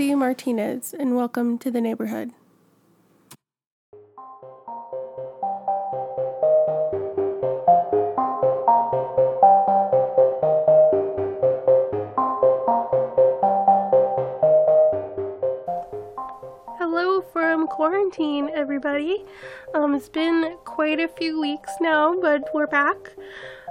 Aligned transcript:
Cyndy 0.00 0.16
Martinez, 0.16 0.94
and 0.98 1.14
welcome 1.14 1.58
to 1.58 1.70
the 1.70 1.78
neighborhood. 1.78 2.30
Hello 16.78 17.20
from 17.30 17.66
quarantine, 17.66 18.48
everybody. 18.54 19.22
Um, 19.74 19.94
it's 19.94 20.08
been 20.08 20.56
quite 20.64 20.98
a 20.98 21.08
few 21.08 21.38
weeks 21.38 21.72
now, 21.78 22.18
but 22.18 22.48
we're 22.54 22.66
back. 22.66 22.96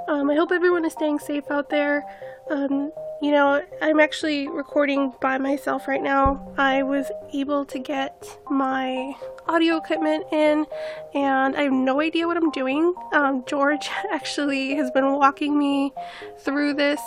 Um, 0.07 0.29
I 0.29 0.35
hope 0.35 0.51
everyone 0.51 0.85
is 0.85 0.93
staying 0.93 1.17
safe 1.17 1.49
out 1.49 1.71
there. 1.71 2.05
Um, 2.51 2.91
you 3.21 3.31
know, 3.31 3.61
I'm 3.81 3.99
actually 3.99 4.47
recording 4.47 5.13
by 5.19 5.37
myself 5.37 5.87
right 5.87 6.01
now. 6.01 6.53
I 6.57 6.83
was 6.83 7.11
able 7.33 7.65
to 7.65 7.77
get 7.77 8.25
my 8.49 9.13
audio 9.47 9.75
equipment 9.75 10.25
in, 10.31 10.65
and 11.13 11.55
I 11.55 11.63
have 11.63 11.73
no 11.73 11.99
idea 11.99 12.27
what 12.27 12.37
I'm 12.37 12.51
doing. 12.51 12.93
Um, 13.11 13.43
George 13.45 13.89
actually 14.11 14.75
has 14.75 14.89
been 14.91 15.13
walking 15.13 15.59
me 15.59 15.93
through 16.37 16.75
this. 16.75 17.01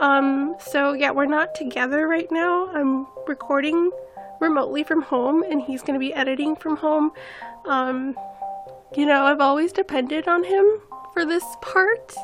Um, 0.00 0.54
so, 0.58 0.92
yeah, 0.92 1.12
we're 1.12 1.24
not 1.24 1.54
together 1.54 2.06
right 2.08 2.30
now. 2.30 2.66
I'm 2.68 3.06
recording 3.26 3.90
remotely 4.40 4.84
from 4.84 5.00
home, 5.00 5.42
and 5.44 5.62
he's 5.62 5.80
going 5.80 5.94
to 5.94 6.00
be 6.00 6.12
editing 6.12 6.56
from 6.56 6.76
home. 6.76 7.12
Um, 7.64 8.14
you 8.96 9.06
know, 9.06 9.24
I've 9.24 9.40
always 9.40 9.72
depended 9.72 10.28
on 10.28 10.44
him 10.44 10.64
for 11.12 11.24
this 11.24 11.44
part, 11.60 12.14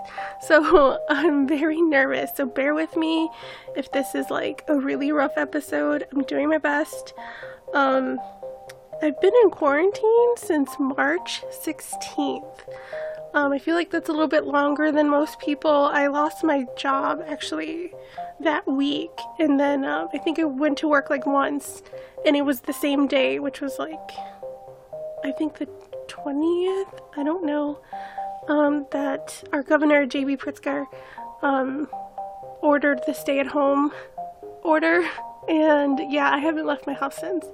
so 0.42 0.98
I'm 1.08 1.46
very 1.46 1.80
nervous. 1.80 2.30
So 2.36 2.46
bear 2.46 2.74
with 2.74 2.96
me 2.96 3.30
if 3.76 3.90
this 3.92 4.14
is 4.14 4.30
like 4.30 4.64
a 4.68 4.76
really 4.76 5.12
rough 5.12 5.36
episode. 5.36 6.06
I'm 6.12 6.22
doing 6.24 6.48
my 6.48 6.58
best. 6.58 7.14
Um, 7.72 8.18
I've 9.02 9.20
been 9.20 9.32
in 9.44 9.50
quarantine 9.50 10.36
since 10.36 10.70
March 10.78 11.42
16th. 11.64 12.60
Um, 13.32 13.52
I 13.52 13.58
feel 13.58 13.76
like 13.76 13.90
that's 13.90 14.08
a 14.08 14.12
little 14.12 14.28
bit 14.28 14.44
longer 14.44 14.90
than 14.90 15.08
most 15.08 15.38
people. 15.38 15.70
I 15.70 16.08
lost 16.08 16.42
my 16.42 16.66
job 16.76 17.22
actually 17.26 17.92
that 18.40 18.66
week, 18.66 19.10
and 19.38 19.58
then 19.58 19.84
um, 19.84 20.08
I 20.12 20.18
think 20.18 20.38
I 20.38 20.44
went 20.44 20.78
to 20.78 20.88
work 20.88 21.10
like 21.10 21.26
once, 21.26 21.82
and 22.26 22.36
it 22.36 22.42
was 22.42 22.62
the 22.62 22.72
same 22.72 23.06
day, 23.06 23.38
which 23.38 23.60
was 23.60 23.78
like, 23.78 24.10
I 25.24 25.30
think 25.30 25.58
the 25.58 25.68
20th? 26.10 27.00
I 27.16 27.22
don't 27.22 27.44
know 27.44 27.80
um, 28.48 28.86
that 28.90 29.42
our 29.52 29.62
governor, 29.62 30.06
J.B. 30.06 30.36
Pritzker, 30.36 30.86
um, 31.42 31.88
ordered 32.60 33.00
the 33.06 33.14
stay 33.14 33.38
at 33.38 33.46
home 33.46 33.92
order. 34.62 35.08
And 35.48 36.00
yeah, 36.12 36.30
I 36.30 36.38
haven't 36.38 36.66
left 36.66 36.86
my 36.86 36.92
house 36.92 37.16
since. 37.16 37.46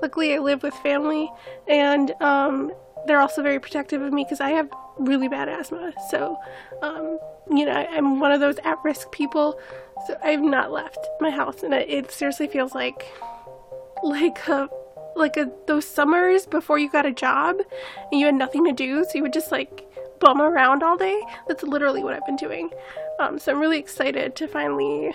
Luckily, 0.00 0.34
I 0.34 0.38
live 0.38 0.62
with 0.62 0.74
family, 0.74 1.30
and 1.68 2.12
um, 2.20 2.72
they're 3.06 3.20
also 3.20 3.42
very 3.42 3.60
protective 3.60 4.00
of 4.02 4.12
me 4.12 4.24
because 4.24 4.40
I 4.40 4.50
have 4.50 4.70
really 4.98 5.28
bad 5.28 5.48
asthma. 5.48 5.92
So, 6.10 6.38
um, 6.82 7.18
you 7.50 7.66
know, 7.66 7.72
I'm 7.72 8.20
one 8.20 8.32
of 8.32 8.40
those 8.40 8.56
at 8.64 8.78
risk 8.82 9.12
people. 9.12 9.60
So 10.06 10.16
I've 10.22 10.42
not 10.42 10.72
left 10.72 10.98
my 11.20 11.30
house, 11.30 11.62
and 11.62 11.74
it, 11.74 11.88
it 11.88 12.10
seriously 12.10 12.48
feels 12.48 12.74
like 12.74 13.06
like 14.02 14.48
a 14.48 14.68
like 15.16 15.36
a, 15.36 15.50
those 15.66 15.86
summers 15.86 16.46
before 16.46 16.78
you 16.78 16.90
got 16.90 17.06
a 17.06 17.12
job 17.12 17.60
and 18.10 18.20
you 18.20 18.26
had 18.26 18.34
nothing 18.34 18.64
to 18.64 18.72
do, 18.72 19.04
so 19.04 19.10
you 19.14 19.22
would 19.22 19.32
just 19.32 19.52
like 19.52 19.86
bum 20.20 20.40
around 20.40 20.82
all 20.82 20.96
day. 20.96 21.20
That's 21.48 21.62
literally 21.62 22.02
what 22.02 22.14
I've 22.14 22.26
been 22.26 22.36
doing. 22.36 22.70
Um, 23.20 23.38
so 23.38 23.52
I'm 23.52 23.60
really 23.60 23.78
excited 23.78 24.34
to 24.36 24.48
finally 24.48 25.14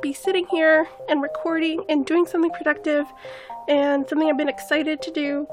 be 0.00 0.12
sitting 0.12 0.46
here 0.46 0.88
and 1.08 1.22
recording 1.22 1.84
and 1.88 2.04
doing 2.04 2.26
something 2.26 2.50
productive 2.50 3.06
and 3.68 4.08
something 4.08 4.28
I've 4.28 4.36
been 4.36 4.48
excited 4.48 5.00
to 5.02 5.10
do. 5.10 5.46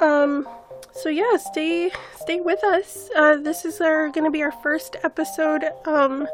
Um, 0.00 0.48
so 0.92 1.08
yeah, 1.08 1.36
stay 1.36 1.90
stay 2.20 2.40
with 2.40 2.62
us. 2.64 3.08
Uh, 3.16 3.36
this 3.36 3.64
is 3.64 3.80
our 3.80 4.10
going 4.10 4.24
to 4.24 4.30
be 4.30 4.42
our 4.42 4.52
first 4.52 4.96
episode 5.02 5.64
um, 5.86 6.26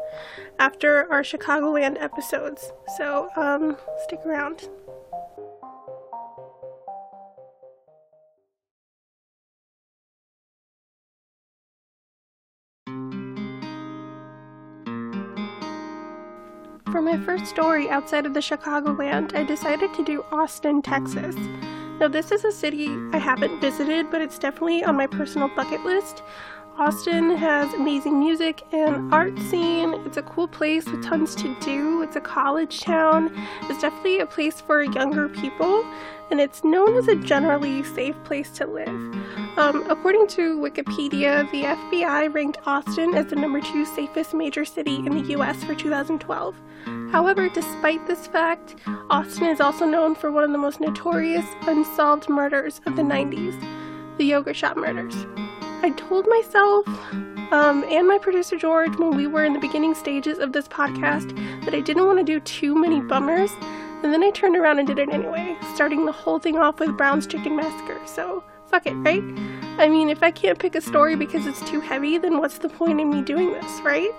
after 0.59 1.11
our 1.11 1.21
Chicagoland 1.21 2.01
episodes. 2.01 2.71
So 2.97 3.29
um, 3.35 3.77
stick 4.05 4.19
around. 4.25 4.67
My 17.05 17.17
first 17.19 17.45
story 17.45 17.87
outside 17.87 18.25
of 18.25 18.33
the 18.33 18.39
Chicagoland, 18.39 19.35
I 19.35 19.43
decided 19.43 19.93
to 19.93 20.03
do 20.03 20.25
Austin, 20.31 20.81
Texas. 20.81 21.35
Now, 21.99 22.07
this 22.07 22.31
is 22.31 22.43
a 22.43 22.51
city 22.51 22.89
I 23.13 23.19
haven't 23.19 23.61
visited, 23.61 24.09
but 24.09 24.21
it's 24.21 24.39
definitely 24.39 24.83
on 24.83 24.97
my 24.97 25.05
personal 25.05 25.47
bucket 25.55 25.85
list. 25.85 26.23
Austin 26.77 27.37
has 27.37 27.73
amazing 27.73 28.19
music 28.19 28.63
and 28.73 29.13
art 29.13 29.37
scene. 29.39 29.93
It's 30.05 30.17
a 30.17 30.21
cool 30.21 30.47
place 30.47 30.85
with 30.85 31.01
tons 31.01 31.33
to 31.35 31.55
do. 31.61 32.01
It's 32.01 32.17
a 32.17 32.21
college 32.21 32.81
town. 32.81 33.31
It's 33.69 33.79
definitely 33.81 34.19
a 34.19 34.25
place 34.25 34.59
for 34.59 34.83
younger 34.83 35.29
people, 35.29 35.85
and 36.31 36.41
it's 36.41 36.65
known 36.65 36.97
as 36.97 37.07
a 37.07 37.15
generally 37.15 37.81
safe 37.83 38.21
place 38.25 38.49
to 38.57 38.67
live. 38.67 38.89
Um, 39.57 39.85
according 39.89 40.27
to 40.29 40.59
Wikipedia, 40.59 41.49
the 41.51 41.63
FBI 41.63 42.33
ranked 42.33 42.57
Austin 42.65 43.15
as 43.15 43.27
the 43.27 43.37
number 43.37 43.61
two 43.61 43.85
safest 43.85 44.33
major 44.33 44.65
city 44.65 44.95
in 44.95 45.17
the 45.17 45.33
US 45.37 45.63
for 45.63 45.75
2012. 45.75 46.55
However, 47.09 47.47
despite 47.47 48.05
this 48.05 48.27
fact, 48.27 48.75
Austin 49.09 49.47
is 49.47 49.61
also 49.61 49.85
known 49.85 50.13
for 50.13 50.29
one 50.29 50.43
of 50.43 50.51
the 50.51 50.57
most 50.57 50.81
notorious 50.81 51.45
unsolved 51.61 52.27
murders 52.27 52.81
of 52.85 52.97
the 52.97 53.01
90s 53.01 53.57
the 54.17 54.25
Yogurt 54.25 54.55
Shop 54.55 54.77
murders. 54.77 55.25
I 55.83 55.93
told 55.97 56.27
myself 56.27 56.87
um, 57.51 57.83
and 57.89 58.07
my 58.07 58.17
producer 58.17 58.57
George 58.57 58.95
when 58.97 59.15
we 59.15 59.27
were 59.27 59.45
in 59.45 59.53
the 59.53 59.59
beginning 59.59 59.93
stages 59.93 60.39
of 60.39 60.51
this 60.51 60.67
podcast 60.67 61.35
that 61.65 61.75
I 61.75 61.79
didn't 61.79 62.05
want 62.05 62.17
to 62.19 62.23
do 62.23 62.39
too 62.39 62.75
many 62.75 63.01
bummers, 63.01 63.51
and 64.03 64.11
then 64.11 64.23
I 64.23 64.31
turned 64.31 64.57
around 64.57 64.79
and 64.79 64.87
did 64.87 64.99
it 64.99 65.09
anyway, 65.09 65.55
starting 65.73 66.05
the 66.05 66.11
whole 66.11 66.39
thing 66.39 66.57
off 66.57 66.79
with 66.79 66.97
Brown's 66.97 67.27
Chicken 67.27 67.55
Massacre. 67.55 67.99
So, 68.05 68.43
fuck 68.65 68.87
it, 68.87 68.93
right? 68.93 69.23
I 69.77 69.87
mean, 69.87 70.09
if 70.09 70.23
I 70.23 70.31
can't 70.31 70.57
pick 70.57 70.75
a 70.75 70.81
story 70.81 71.15
because 71.15 71.45
it's 71.45 71.61
too 71.69 71.81
heavy, 71.81 72.17
then 72.17 72.39
what's 72.39 72.57
the 72.57 72.69
point 72.69 72.99
in 72.99 73.09
me 73.09 73.21
doing 73.21 73.51
this, 73.51 73.81
right? 73.81 74.11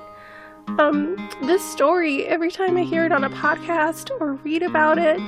Um, 0.79 1.17
this 1.43 1.65
story, 1.65 2.27
every 2.27 2.51
time 2.51 2.77
I 2.77 2.83
hear 2.83 3.05
it 3.05 3.13
on 3.13 3.25
a 3.25 3.31
podcast 3.31 4.11
or 4.21 4.35
read 4.35 4.63
about 4.63 4.99
it, 4.99 5.21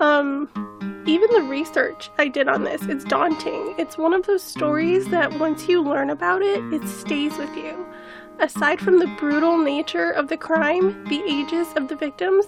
um, 0.00 0.48
even 1.06 1.30
the 1.30 1.42
research 1.42 2.10
I 2.18 2.28
did 2.28 2.48
on 2.48 2.64
this, 2.64 2.82
it's 2.82 3.04
daunting. 3.04 3.74
It's 3.78 3.98
one 3.98 4.14
of 4.14 4.26
those 4.26 4.42
stories 4.42 5.08
that 5.08 5.38
once 5.38 5.68
you 5.68 5.82
learn 5.82 6.10
about 6.10 6.42
it, 6.42 6.62
it 6.72 6.86
stays 6.88 7.36
with 7.36 7.54
you. 7.56 7.86
Aside 8.40 8.80
from 8.80 8.98
the 8.98 9.06
brutal 9.18 9.58
nature 9.58 10.10
of 10.10 10.28
the 10.28 10.36
crime, 10.36 11.04
the 11.04 11.22
ages 11.24 11.68
of 11.76 11.88
the 11.88 11.94
victims, 11.94 12.46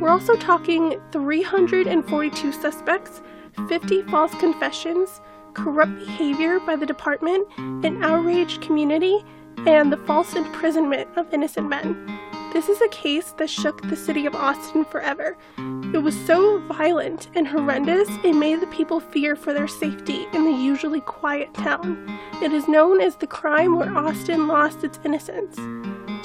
we're 0.00 0.08
also 0.08 0.34
talking 0.36 1.00
342 1.12 2.52
suspects, 2.52 3.20
50 3.68 4.02
false 4.02 4.34
confessions, 4.36 5.20
corrupt 5.54 5.98
behavior 5.98 6.60
by 6.60 6.76
the 6.76 6.86
department, 6.86 7.46
an 7.58 8.02
outraged 8.02 8.62
community, 8.62 9.24
and 9.66 9.92
the 9.92 9.96
false 9.98 10.34
imprisonment 10.34 11.08
of 11.16 11.32
innocent 11.34 11.68
men. 11.68 12.15
This 12.56 12.70
is 12.70 12.80
a 12.80 12.88
case 12.88 13.32
that 13.32 13.50
shook 13.50 13.82
the 13.82 13.94
city 13.94 14.24
of 14.24 14.34
Austin 14.34 14.86
forever. 14.86 15.36
It 15.92 16.02
was 16.02 16.18
so 16.24 16.58
violent 16.60 17.28
and 17.34 17.46
horrendous, 17.46 18.08
it 18.24 18.32
made 18.32 18.62
the 18.62 18.66
people 18.68 18.98
fear 18.98 19.36
for 19.36 19.52
their 19.52 19.68
safety 19.68 20.26
in 20.32 20.46
the 20.46 20.58
usually 20.58 21.02
quiet 21.02 21.52
town. 21.52 22.18
It 22.42 22.54
is 22.54 22.66
known 22.66 23.02
as 23.02 23.16
the 23.16 23.26
crime 23.26 23.76
where 23.76 23.94
Austin 23.94 24.48
lost 24.48 24.84
its 24.84 24.98
innocence. 25.04 25.56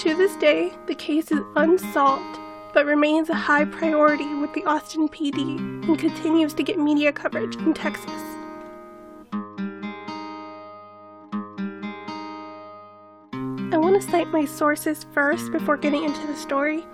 To 0.03 0.15
this 0.15 0.37
day, 0.37 0.71
the 0.87 0.95
case 0.95 1.33
is 1.33 1.41
unsolved, 1.57 2.39
but 2.73 2.85
remains 2.85 3.29
a 3.29 3.35
high 3.35 3.65
priority 3.65 4.33
with 4.35 4.53
the 4.53 4.63
Austin 4.63 5.09
PD 5.09 5.57
and 5.85 5.99
continues 5.99 6.53
to 6.53 6.63
get 6.63 6.79
media 6.79 7.11
coverage 7.11 7.57
in 7.57 7.73
Texas. 7.73 8.30
Want 13.91 14.03
to 14.03 14.09
cite 14.09 14.27
my 14.29 14.45
sources 14.45 15.05
first 15.13 15.51
before 15.51 15.75
getting 15.75 16.05
into 16.05 16.25
the 16.25 16.35
story. 16.35 16.85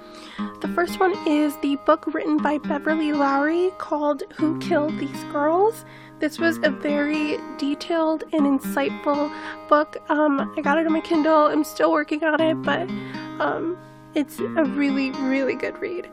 The 0.61 0.67
first 0.69 0.99
one 0.99 1.13
is 1.27 1.55
the 1.57 1.75
book 1.85 2.07
written 2.07 2.37
by 2.37 2.57
Beverly 2.57 3.13
Lowry 3.13 3.71
called 3.77 4.23
Who 4.37 4.57
Killed 4.59 4.97
These 4.97 5.23
Girls. 5.25 5.85
This 6.17 6.39
was 6.39 6.57
a 6.63 6.71
very 6.71 7.37
detailed 7.59 8.23
and 8.33 8.59
insightful 8.59 9.31
book. 9.69 9.97
Um, 10.09 10.51
I 10.57 10.61
got 10.61 10.79
it 10.79 10.87
on 10.87 10.93
my 10.93 11.01
Kindle. 11.01 11.45
I'm 11.45 11.63
still 11.63 11.91
working 11.91 12.23
on 12.23 12.41
it, 12.41 12.55
but 12.63 12.89
um, 13.39 13.77
it's 14.15 14.39
a 14.39 14.65
really, 14.65 15.11
really 15.11 15.53
good 15.53 15.77
read. 15.77 16.09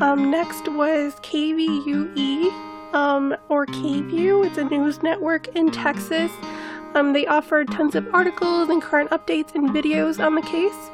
Um, 0.00 0.28
next 0.32 0.66
was 0.66 1.14
KVUE, 1.20 2.50
um, 2.94 3.36
or 3.48 3.66
KView. 3.66 4.44
It's 4.44 4.58
a 4.58 4.64
news 4.64 5.04
network 5.04 5.46
in 5.54 5.70
Texas. 5.70 6.32
Um, 6.96 7.12
they 7.12 7.26
offered 7.26 7.70
tons 7.70 7.94
of 7.94 8.08
articles 8.14 8.70
and 8.70 8.80
current 8.80 9.10
updates 9.10 9.54
and 9.54 9.68
videos 9.68 10.18
on 10.18 10.34
the 10.34 10.40
case. 10.40 10.90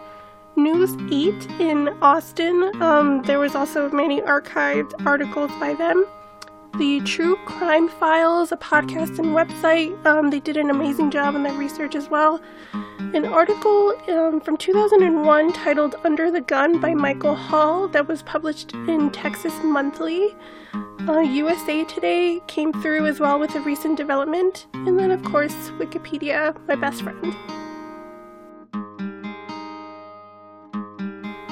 News 0.56 0.96
8 1.12 1.60
in 1.60 1.90
Austin. 2.02 2.72
Um, 2.82 3.22
there 3.22 3.38
was 3.38 3.54
also 3.54 3.88
many 3.90 4.20
archived 4.20 4.94
articles 5.06 5.52
by 5.60 5.74
them. 5.74 6.04
The 6.76 7.00
True 7.02 7.36
Crime 7.46 7.88
Files, 7.88 8.50
a 8.50 8.56
podcast 8.56 9.20
and 9.20 9.28
website, 9.28 9.94
um, 10.04 10.30
they 10.30 10.40
did 10.40 10.56
an 10.56 10.70
amazing 10.70 11.12
job 11.12 11.36
in 11.36 11.44
their 11.44 11.54
research 11.54 11.94
as 11.94 12.08
well. 12.08 12.40
An 13.14 13.24
article 13.24 13.94
um, 14.08 14.40
from 14.40 14.56
2001 14.56 15.52
titled 15.52 15.94
Under 16.02 16.32
the 16.32 16.40
Gun 16.40 16.80
by 16.80 16.94
Michael 16.94 17.36
Hall 17.36 17.86
that 17.88 18.08
was 18.08 18.24
published 18.24 18.72
in 18.74 19.10
Texas 19.10 19.54
Monthly. 19.62 20.34
Uh, 20.74 21.20
USA 21.20 21.84
Today 21.84 22.40
came 22.46 22.72
through 22.72 23.06
as 23.06 23.18
well 23.18 23.38
with 23.38 23.54
a 23.54 23.60
recent 23.60 23.96
development. 23.96 24.66
And 24.72 24.98
then, 24.98 25.10
of 25.10 25.22
course, 25.24 25.54
Wikipedia, 25.78 26.56
my 26.68 26.76
best 26.76 27.02
friend. 27.02 27.34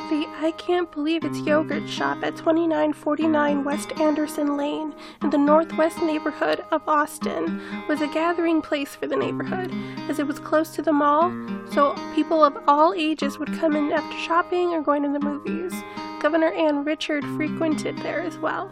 The 0.08 0.26
I 0.38 0.52
Can't 0.56 0.90
Believe 0.90 1.25
It's 1.25 1.40
Yogurt 1.40 1.88
shop 1.88 2.22
at 2.22 2.37
2949 2.37 3.64
West 3.64 3.93
Anderson 4.00 4.56
Lane 4.56 4.94
in 5.22 5.31
the 5.31 5.38
northwest 5.38 6.00
neighborhood 6.00 6.64
of 6.70 6.82
Austin 6.88 7.61
was 7.88 8.00
a 8.00 8.08
gathering 8.08 8.62
place 8.62 8.94
for 8.94 9.06
the 9.06 9.17
neighborhood, 9.17 9.72
as 10.08 10.19
it 10.19 10.26
was 10.26 10.38
close 10.38 10.70
to 10.70 10.82
the 10.82 10.93
mall, 10.93 11.32
so 11.72 11.94
people 12.14 12.43
of 12.43 12.56
all 12.67 12.94
ages 12.94 13.38
would 13.38 13.52
come 13.58 13.76
in 13.76 13.93
after 13.93 14.19
shopping 14.19 14.70
or 14.70 14.82
going 14.82 15.02
to 15.02 15.12
the 15.12 15.25
movies. 15.25 15.72
Governor 16.20 16.52
Ann 16.52 16.84
Richard 16.84 17.25
frequented 17.37 17.96
there 17.99 18.20
as 18.20 18.38
well. 18.38 18.70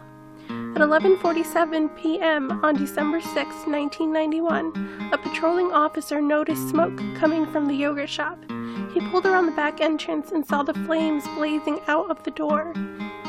At 0.74 0.82
11:47 0.82 1.96
p.m. 1.96 2.64
on 2.64 2.76
December 2.76 3.20
6, 3.20 3.34
1991, 3.34 5.10
a 5.12 5.18
patrolling 5.18 5.72
officer 5.72 6.20
noticed 6.20 6.68
smoke 6.68 6.96
coming 7.16 7.46
from 7.46 7.66
the 7.66 7.74
yogurt 7.74 8.08
shop. 8.08 8.38
He 8.92 9.00
pulled 9.10 9.26
around 9.26 9.46
the 9.46 9.52
back 9.52 9.80
entrance 9.80 10.30
and 10.30 10.46
saw 10.46 10.62
the 10.62 10.74
flames 10.74 11.26
blazing 11.34 11.80
out 11.88 12.10
of 12.10 12.22
the 12.22 12.30
door. 12.30 12.72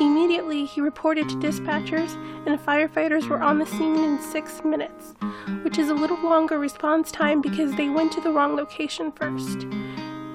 Immediately, 0.00 0.64
he 0.64 0.80
reported 0.80 1.28
to 1.28 1.36
dispatchers, 1.36 2.14
and 2.46 2.58
firefighters 2.60 3.28
were 3.28 3.42
on 3.42 3.58
the 3.58 3.66
scene 3.66 3.96
in 3.96 4.20
six 4.20 4.62
minutes, 4.64 5.14
which 5.62 5.78
is 5.78 5.88
a 5.88 5.94
little 5.94 6.22
longer 6.22 6.58
response 6.58 7.10
time 7.10 7.40
because 7.40 7.74
they 7.74 7.88
went 7.88 8.12
to 8.12 8.20
the 8.20 8.30
wrong 8.30 8.54
location 8.54 9.12
first. 9.12 9.66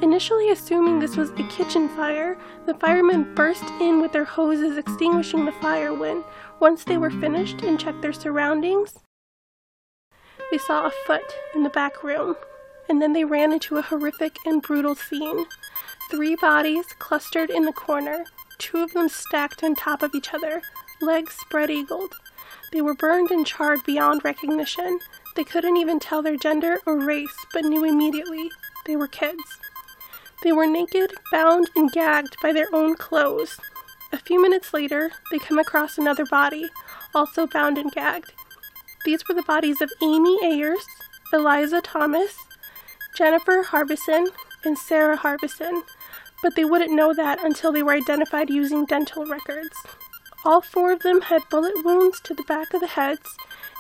Initially 0.06 0.52
assuming 0.52 1.00
this 1.00 1.18
was 1.18 1.32
a 1.32 1.48
kitchen 1.48 1.90
fire, 1.90 2.38
the 2.68 2.76
firemen 2.76 3.34
burst 3.34 3.64
in 3.82 4.00
with 4.04 4.12
their 4.12 4.24
hoses 4.24 4.78
extinguishing 4.78 5.46
the 5.46 5.52
fire 5.54 5.96
when, 5.96 6.24
once 6.60 6.84
they 6.84 6.96
were 6.96 7.10
finished 7.10 7.64
and 7.64 7.80
checked 7.80 8.04
their 8.04 8.14
surroundings, 8.14 9.00
they 10.52 10.60
saw 10.60 10.86
a 10.86 10.92
foot 11.08 11.34
in 11.56 11.64
the 11.64 11.72
back 11.72 12.04
room 12.04 12.36
and 12.88 13.02
then 13.02 13.14
they 13.14 13.26
ran 13.26 13.52
into 13.52 13.78
a 13.78 13.82
horrific 13.82 14.36
and 14.46 14.62
brutal 14.62 14.94
scene. 14.94 15.48
Three 16.12 16.36
bodies 16.36 16.86
clustered 17.00 17.50
in 17.50 17.66
the 17.66 17.74
corner, 17.74 18.26
two 18.60 18.84
of 18.84 18.94
them 18.94 19.10
stacked 19.10 19.64
on 19.64 19.74
top 19.74 20.04
of 20.04 20.14
each 20.14 20.36
other, 20.36 20.62
legs 21.02 21.34
spread 21.34 21.72
eagled. 21.72 22.14
They 22.72 22.82
were 22.82 22.94
burned 22.94 23.32
and 23.32 23.44
charred 23.44 23.84
beyond 23.88 24.24
recognition. 24.24 25.00
They 25.36 25.44
couldn't 25.44 25.78
even 25.78 26.00
tell 26.00 26.22
their 26.22 26.38
gender 26.38 26.78
or 26.86 26.96
race, 26.96 27.36
but 27.54 27.66
knew 27.66 27.84
immediately 27.84 28.52
they 28.86 28.96
were 28.96 29.08
kids. 29.08 29.42
They 30.46 30.52
were 30.52 30.68
naked, 30.68 31.12
bound, 31.32 31.72
and 31.76 31.92
gagged 31.92 32.38
by 32.40 32.54
their 32.54 32.68
own 32.72 32.98
clothes. 32.98 33.60
A 34.14 34.20
few 34.20 34.40
minutes 34.40 34.76
later, 34.76 35.10
they 35.32 35.40
come 35.40 35.58
across 35.58 35.98
another 35.98 36.24
body, 36.24 36.70
also 37.16 37.48
bound 37.48 37.80
and 37.80 37.92
gagged. 37.92 38.32
These 39.06 39.28
were 39.28 39.34
the 39.34 39.42
bodies 39.42 39.82
of 39.82 39.92
Amy 40.04 40.38
Ayers, 40.44 40.86
Eliza 41.34 41.82
Thomas, 41.82 42.38
Jennifer 43.18 43.64
Harbison, 43.64 44.28
and 44.64 44.78
Sarah 44.78 45.18
Harbison, 45.18 45.82
but 46.44 46.56
they 46.56 46.64
wouldn't 46.64 46.94
know 46.94 47.12
that 47.12 47.44
until 47.44 47.72
they 47.72 47.82
were 47.82 47.94
identified 47.94 48.52
using 48.52 48.86
dental 48.86 49.26
records. 49.26 49.76
All 50.46 50.62
four 50.62 50.92
of 50.92 51.02
them 51.02 51.22
had 51.22 51.50
bullet 51.50 51.84
wounds 51.84 52.22
to 52.22 52.36
the 52.36 52.44
back 52.44 52.72
of 52.76 52.82
the 52.82 52.88
heads. 52.88 53.36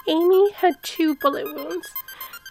Amy 0.07 0.51
had 0.53 0.81
two 0.81 1.13
bullet 1.13 1.45
wounds. 1.45 1.91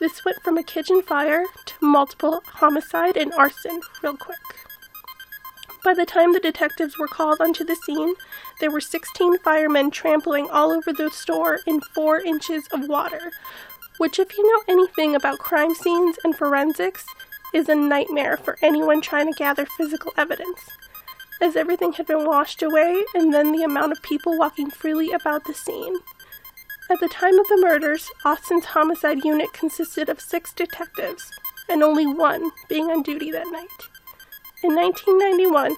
This 0.01 0.25
went 0.25 0.43
from 0.43 0.59
a 0.59 0.63
kitchen 0.63 1.03
fire 1.03 1.45
to 1.67 1.75
multiple 1.81 2.43
homicide 2.47 3.17
and 3.17 3.33
arson 3.35 3.81
real 4.03 4.17
quick. 4.17 4.39
By 5.85 5.95
the 5.95 6.07
time 6.07 6.33
the 6.33 6.41
detectives 6.41 6.99
were 6.99 7.07
called 7.07 7.41
onto 7.41 7.63
the 7.63 7.77
scene, 7.77 8.15
there 8.59 8.71
were 8.71 8.81
16 8.81 9.39
firemen 9.41 9.91
trampling 9.91 10.49
all 10.51 10.73
over 10.73 10.93
the 10.93 11.11
store 11.11 11.61
in 11.67 11.81
four 11.81 12.21
inches 12.21 12.67
of 12.73 12.89
water, 12.89 13.31
which, 13.99 14.19
if 14.19 14.37
you 14.37 14.51
know 14.51 14.63
anything 14.67 15.15
about 15.15 15.39
crime 15.39 15.75
scenes 15.75 16.17
and 16.25 16.35
forensics, 16.37 17.05
is 17.53 17.69
a 17.69 17.75
nightmare 17.75 18.37
for 18.37 18.59
anyone 18.63 19.01
trying 19.01 19.33
to 19.33 19.39
gather 19.39 19.67
physical 19.77 20.13
evidence, 20.17 20.71
as 21.41 21.55
everything 21.55 21.93
had 21.93 22.07
been 22.07 22.25
washed 22.25 22.63
away 22.63 23.05
and 23.15 23.33
then 23.33 23.53
the 23.53 23.63
amount 23.63 23.93
of 23.93 24.03
people 24.03 24.39
walking 24.39 24.71
freely 24.71 25.13
about 25.13 25.45
the 25.45 25.55
scene. 25.55 25.97
At 26.91 27.01
the 27.01 27.09
time 27.09 27.39
of 27.39 27.49
the 27.49 27.59
murders, 27.61 28.11
Austin's 28.25 28.67
homicide 28.67 29.25
unit 29.25 29.53
consisted 29.53 30.09
of 30.11 30.21
six 30.21 30.53
detectives, 30.53 31.31
and 31.69 31.83
only 31.83 32.07
one 32.07 32.51
being 32.69 32.91
on 32.91 33.03
duty 33.03 33.31
that 33.31 33.47
night. 33.47 33.89
In 34.63 34.75
1991, 34.75 35.77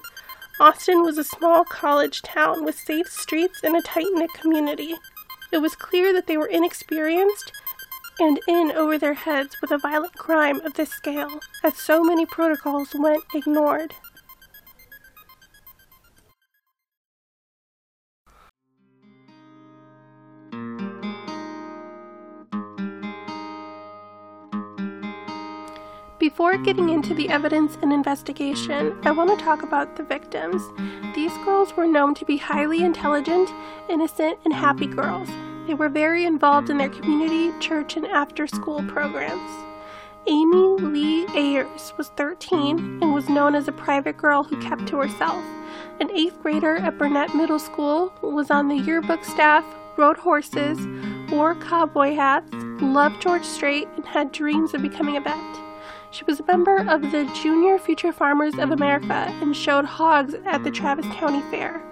Austin 0.59 1.03
was 1.03 1.17
a 1.17 1.25
small 1.25 1.65
college 1.65 2.23
town 2.23 2.65
with 2.65 2.79
safe 2.79 3.09
streets 3.09 3.61
and 3.63 3.77
a 3.77 3.83
tight 3.83 4.07
knit 4.13 4.31
community. 4.35 4.95
It 5.53 5.59
was 5.59 5.77
clear 5.77 6.13
that 6.13 6.27
they 6.27 6.37
were 6.37 6.47
inexperienced 6.49 7.53
and 8.19 8.41
in 8.49 8.73
over 8.73 8.99
their 8.99 9.15
heads 9.15 9.57
with 9.61 9.71
a 9.71 9.79
violent 9.79 10.15
crime 10.15 10.61
of 10.63 10.75
this 10.75 10.91
scale, 10.91 11.41
as 11.63 11.77
so 11.77 12.03
many 12.03 12.27
protocols 12.27 12.95
went 12.95 13.23
ignored. 13.35 13.95
Before 26.27 26.59
getting 26.59 26.89
into 26.89 27.15
the 27.15 27.29
evidence 27.29 27.79
and 27.83 27.93
investigation, 27.93 28.99
I 29.05 29.13
want 29.13 29.31
to 29.31 29.45
talk 29.45 29.63
about 29.63 29.95
the 29.95 30.03
victims. 30.03 30.61
These 31.15 31.31
girls 31.45 31.77
were 31.77 31.87
known 31.87 32.17
to 32.17 32.25
be 32.25 32.37
highly 32.37 32.83
intelligent, 32.83 33.49
innocent, 33.89 34.41
and 34.45 34.53
happy 34.53 34.89
girls 34.89 35.29
they 35.69 35.75
were 35.75 35.89
very 35.89 36.25
involved 36.25 36.69
in 36.69 36.79
their 36.79 36.89
community, 36.89 37.57
church, 37.61 37.97
and 37.97 38.09
after 38.09 38.49
school 38.49 38.83
programs. 38.89 39.51
Amy 40.27 40.83
Lee 40.83 41.29
Ayers 41.37 41.93
was 41.97 42.09
13 42.17 42.99
and 43.01 43.15
was 43.15 43.29
known 43.29 43.55
as 43.55 43.69
a 43.69 43.73
private 43.73 44.17
girl 44.17 44.43
who 44.43 44.61
kept 44.61 44.89
to 44.89 44.97
herself. 44.97 45.45
An 46.01 46.11
eighth 46.11 46.43
grader 46.43 46.77
at 46.79 46.99
Burnet 46.99 47.37
Middle 47.37 47.61
School 47.61 48.13
was 48.21 48.51
on 48.51 48.67
the 48.67 48.79
yearbook 48.79 49.25
staff, 49.25 49.65
rode 49.97 50.19
horses, 50.19 50.77
wore 51.31 51.55
cowboy 51.55 52.17
hats, 52.17 52.53
loved 52.83 53.23
George 53.23 53.45
Strait, 53.45 53.87
and 53.95 54.05
had 54.05 54.33
dreams 54.33 54.75
of 54.75 54.83
becoming 54.83 55.17
a 55.17 55.21
vet. 55.21 55.66
She 56.17 56.25
was 56.25 56.41
a 56.41 56.45
member 56.45 56.79
of 56.79 57.03
the 57.03 57.31
Junior 57.43 57.79
Future 57.79 58.11
Farmers 58.11 58.57
of 58.57 58.71
America 58.71 59.29
and 59.43 59.55
showed 59.55 59.85
hogs 59.85 60.35
at 60.47 60.65
the 60.65 60.71
Travis 60.71 61.05
County 61.13 61.43
Fair. 61.51 61.83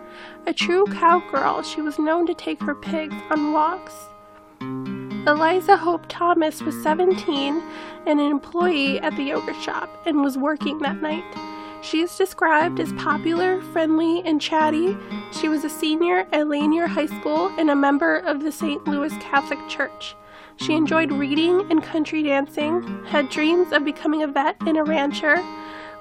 A 0.46 0.54
true 0.54 0.86
cowgirl, 0.86 1.60
she 1.60 1.82
was 1.82 1.98
known 1.98 2.26
to 2.28 2.32
take 2.32 2.58
her 2.62 2.74
pigs 2.74 3.14
on 3.28 3.52
walks. 3.52 3.92
Eliza 5.26 5.76
Hope 5.76 6.06
Thomas 6.08 6.62
was 6.62 6.82
17 6.82 7.62
and 8.06 8.18
an 8.18 8.30
employee 8.30 8.98
at 9.00 9.14
the 9.14 9.24
yogurt 9.24 9.60
shop 9.60 9.90
and 10.06 10.22
was 10.22 10.38
working 10.38 10.78
that 10.78 11.02
night. 11.02 11.24
She 11.82 12.00
is 12.00 12.16
described 12.16 12.80
as 12.80 12.94
popular, 12.94 13.60
friendly, 13.60 14.22
and 14.24 14.40
chatty. 14.40 14.96
She 15.38 15.50
was 15.50 15.64
a 15.64 15.68
senior 15.68 16.26
at 16.32 16.48
Lanier 16.48 16.86
High 16.86 17.12
School 17.20 17.52
and 17.58 17.68
a 17.68 17.76
member 17.76 18.16
of 18.20 18.42
the 18.42 18.52
St. 18.52 18.88
Louis 18.88 19.12
Catholic 19.18 19.58
Church. 19.68 20.16
She 20.56 20.74
enjoyed 20.74 21.12
reading 21.12 21.66
and 21.70 21.82
country 21.82 22.22
dancing, 22.22 23.04
had 23.06 23.28
dreams 23.28 23.72
of 23.72 23.84
becoming 23.84 24.22
a 24.22 24.28
vet 24.28 24.56
and 24.60 24.76
a 24.76 24.84
rancher, 24.84 25.42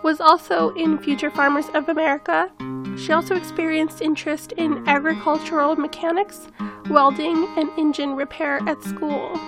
was 0.03 0.21
also 0.21 0.73
in 0.75 0.97
Future 0.99 1.31
Farmers 1.31 1.69
of 1.73 1.89
America. 1.89 2.51
She 2.97 3.11
also 3.11 3.35
experienced 3.35 4.01
interest 4.01 4.51
in 4.53 4.87
agricultural 4.87 5.75
mechanics, 5.75 6.47
welding, 6.89 7.47
and 7.57 7.69
engine 7.77 8.15
repair 8.15 8.59
at 8.67 8.83
school. 8.83 9.39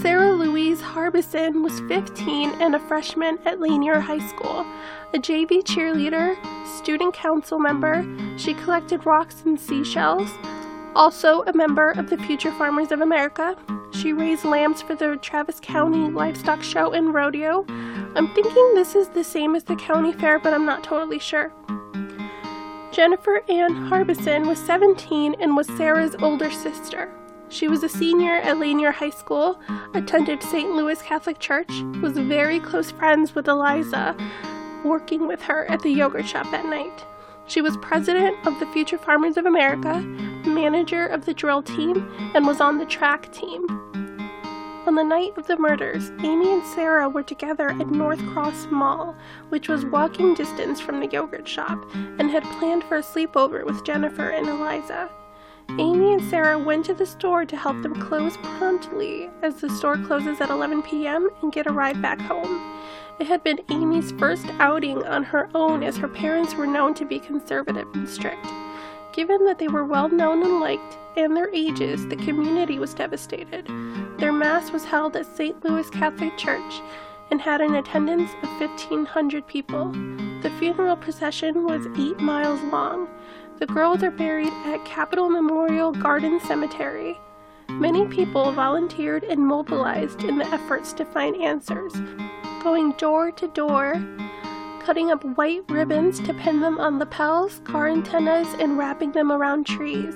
Sarah 0.00 0.32
Louise 0.32 0.80
Harbison 0.80 1.62
was 1.62 1.80
15 1.80 2.50
and 2.60 2.74
a 2.74 2.78
freshman 2.80 3.38
at 3.44 3.60
Lanier 3.60 4.00
High 4.00 4.26
School. 4.28 4.66
A 5.14 5.18
JV 5.18 5.62
cheerleader, 5.62 6.36
student 6.66 7.14
council 7.14 7.58
member, 7.58 8.04
she 8.36 8.54
collected 8.54 9.06
rocks 9.06 9.42
and 9.44 9.60
seashells. 9.60 10.30
Also 10.94 11.42
a 11.42 11.52
member 11.54 11.92
of 11.92 12.10
the 12.10 12.18
Future 12.18 12.52
Farmers 12.52 12.92
of 12.92 13.00
America, 13.00 13.56
she 13.92 14.12
raised 14.12 14.44
lambs 14.44 14.82
for 14.82 14.94
the 14.94 15.16
Travis 15.22 15.58
County 15.60 16.10
Livestock 16.10 16.62
Show 16.62 16.92
and 16.92 17.14
Rodeo. 17.14 17.64
I'm 18.14 18.32
thinking 18.34 18.74
this 18.74 18.94
is 18.94 19.08
the 19.08 19.24
same 19.24 19.54
as 19.54 19.64
the 19.64 19.76
county 19.76 20.12
fair, 20.12 20.38
but 20.38 20.52
I'm 20.52 20.66
not 20.66 20.84
totally 20.84 21.18
sure. 21.18 21.50
Jennifer 22.90 23.42
Ann 23.48 23.74
Harbison 23.74 24.46
was 24.46 24.58
17 24.58 25.36
and 25.40 25.56
was 25.56 25.66
Sarah's 25.78 26.14
older 26.16 26.50
sister. 26.50 27.10
She 27.48 27.68
was 27.68 27.82
a 27.82 27.88
senior 27.88 28.34
at 28.34 28.58
Lanier 28.58 28.92
High 28.92 29.10
School, 29.10 29.58
attended 29.94 30.42
St. 30.42 30.72
Louis 30.72 31.00
Catholic 31.00 31.38
Church, 31.38 31.70
was 32.02 32.18
very 32.18 32.60
close 32.60 32.90
friends 32.90 33.34
with 33.34 33.48
Eliza. 33.48 34.14
working 34.84 35.28
with 35.28 35.40
her 35.42 35.70
at 35.70 35.80
the 35.82 35.90
yogurt 35.90 36.26
shop 36.26 36.50
that 36.50 36.66
night. 36.66 37.04
She 37.46 37.60
was 37.60 37.76
president 37.78 38.36
of 38.46 38.58
the 38.60 38.66
Future 38.66 38.98
Farmers 38.98 39.36
of 39.36 39.46
America, 39.46 40.00
manager 40.44 41.06
of 41.06 41.24
the 41.24 41.34
drill 41.34 41.62
team, 41.62 42.10
and 42.34 42.46
was 42.46 42.60
on 42.60 42.78
the 42.78 42.86
track 42.86 43.32
team. 43.32 43.66
On 44.84 44.96
the 44.96 45.04
night 45.04 45.38
of 45.38 45.46
the 45.46 45.56
murders, 45.56 46.10
Amy 46.24 46.52
and 46.52 46.66
Sarah 46.66 47.08
were 47.08 47.22
together 47.22 47.68
at 47.68 47.90
North 47.90 48.24
Cross 48.32 48.66
Mall, 48.70 49.14
which 49.48 49.68
was 49.68 49.84
walking 49.86 50.34
distance 50.34 50.80
from 50.80 50.98
the 50.98 51.06
yogurt 51.06 51.46
shop, 51.46 51.78
and 51.94 52.30
had 52.30 52.42
planned 52.58 52.84
for 52.84 52.96
a 52.96 53.02
sleepover 53.02 53.64
with 53.64 53.84
Jennifer 53.84 54.30
and 54.30 54.48
Eliza. 54.48 55.08
Amy 55.78 56.12
and 56.12 56.22
Sarah 56.28 56.58
went 56.58 56.84
to 56.86 56.94
the 56.94 57.06
store 57.06 57.44
to 57.44 57.56
help 57.56 57.80
them 57.82 57.94
close 57.94 58.36
promptly, 58.38 59.30
as 59.42 59.60
the 59.60 59.70
store 59.70 59.96
closes 59.96 60.40
at 60.40 60.50
11 60.50 60.82
p.m., 60.82 61.30
and 61.42 61.52
get 61.52 61.66
a 61.66 61.72
ride 61.72 62.02
back 62.02 62.20
home. 62.20 62.81
It 63.20 63.26
had 63.26 63.44
been 63.44 63.60
Amy's 63.70 64.12
first 64.12 64.46
outing 64.58 65.04
on 65.04 65.22
her 65.24 65.48
own, 65.54 65.82
as 65.82 65.96
her 65.98 66.08
parents 66.08 66.54
were 66.54 66.66
known 66.66 66.94
to 66.94 67.04
be 67.04 67.18
conservative 67.18 67.86
and 67.94 68.08
strict. 68.08 68.46
Given 69.12 69.44
that 69.44 69.58
they 69.58 69.68
were 69.68 69.84
well 69.84 70.08
known 70.08 70.42
and 70.42 70.60
liked, 70.60 70.96
and 71.16 71.36
their 71.36 71.50
ages, 71.54 72.06
the 72.08 72.16
community 72.16 72.78
was 72.78 72.94
devastated. 72.94 73.66
Their 74.18 74.32
Mass 74.32 74.70
was 74.72 74.84
held 74.84 75.16
at 75.16 75.26
St. 75.26 75.62
Louis 75.64 75.88
Catholic 75.90 76.36
Church 76.38 76.80
and 77.30 77.40
had 77.40 77.60
an 77.60 77.74
attendance 77.74 78.30
of 78.42 78.48
1,500 78.60 79.46
people. 79.46 79.92
The 80.42 80.52
funeral 80.58 80.96
procession 80.96 81.64
was 81.64 81.86
eight 81.98 82.18
miles 82.18 82.60
long. 82.72 83.08
The 83.58 83.66
girls 83.66 84.02
are 84.02 84.10
buried 84.10 84.52
at 84.64 84.84
Capitol 84.84 85.28
Memorial 85.28 85.92
Garden 85.92 86.40
Cemetery. 86.40 87.18
Many 87.68 88.06
people 88.06 88.50
volunteered 88.52 89.24
and 89.24 89.40
mobilized 89.40 90.24
in 90.24 90.38
the 90.38 90.46
efforts 90.46 90.92
to 90.94 91.04
find 91.04 91.36
answers, 91.36 91.94
going 92.62 92.92
door 92.92 93.32
to 93.32 93.48
door 93.48 94.00
cutting 94.84 95.12
up 95.12 95.22
white 95.36 95.62
ribbons 95.68 96.18
to 96.20 96.34
pin 96.34 96.60
them 96.60 96.78
on 96.80 96.98
lapels, 96.98 97.60
car 97.64 97.88
antennas, 97.88 98.48
and 98.58 98.76
wrapping 98.76 99.12
them 99.12 99.30
around 99.30 99.64
trees. 99.64 100.14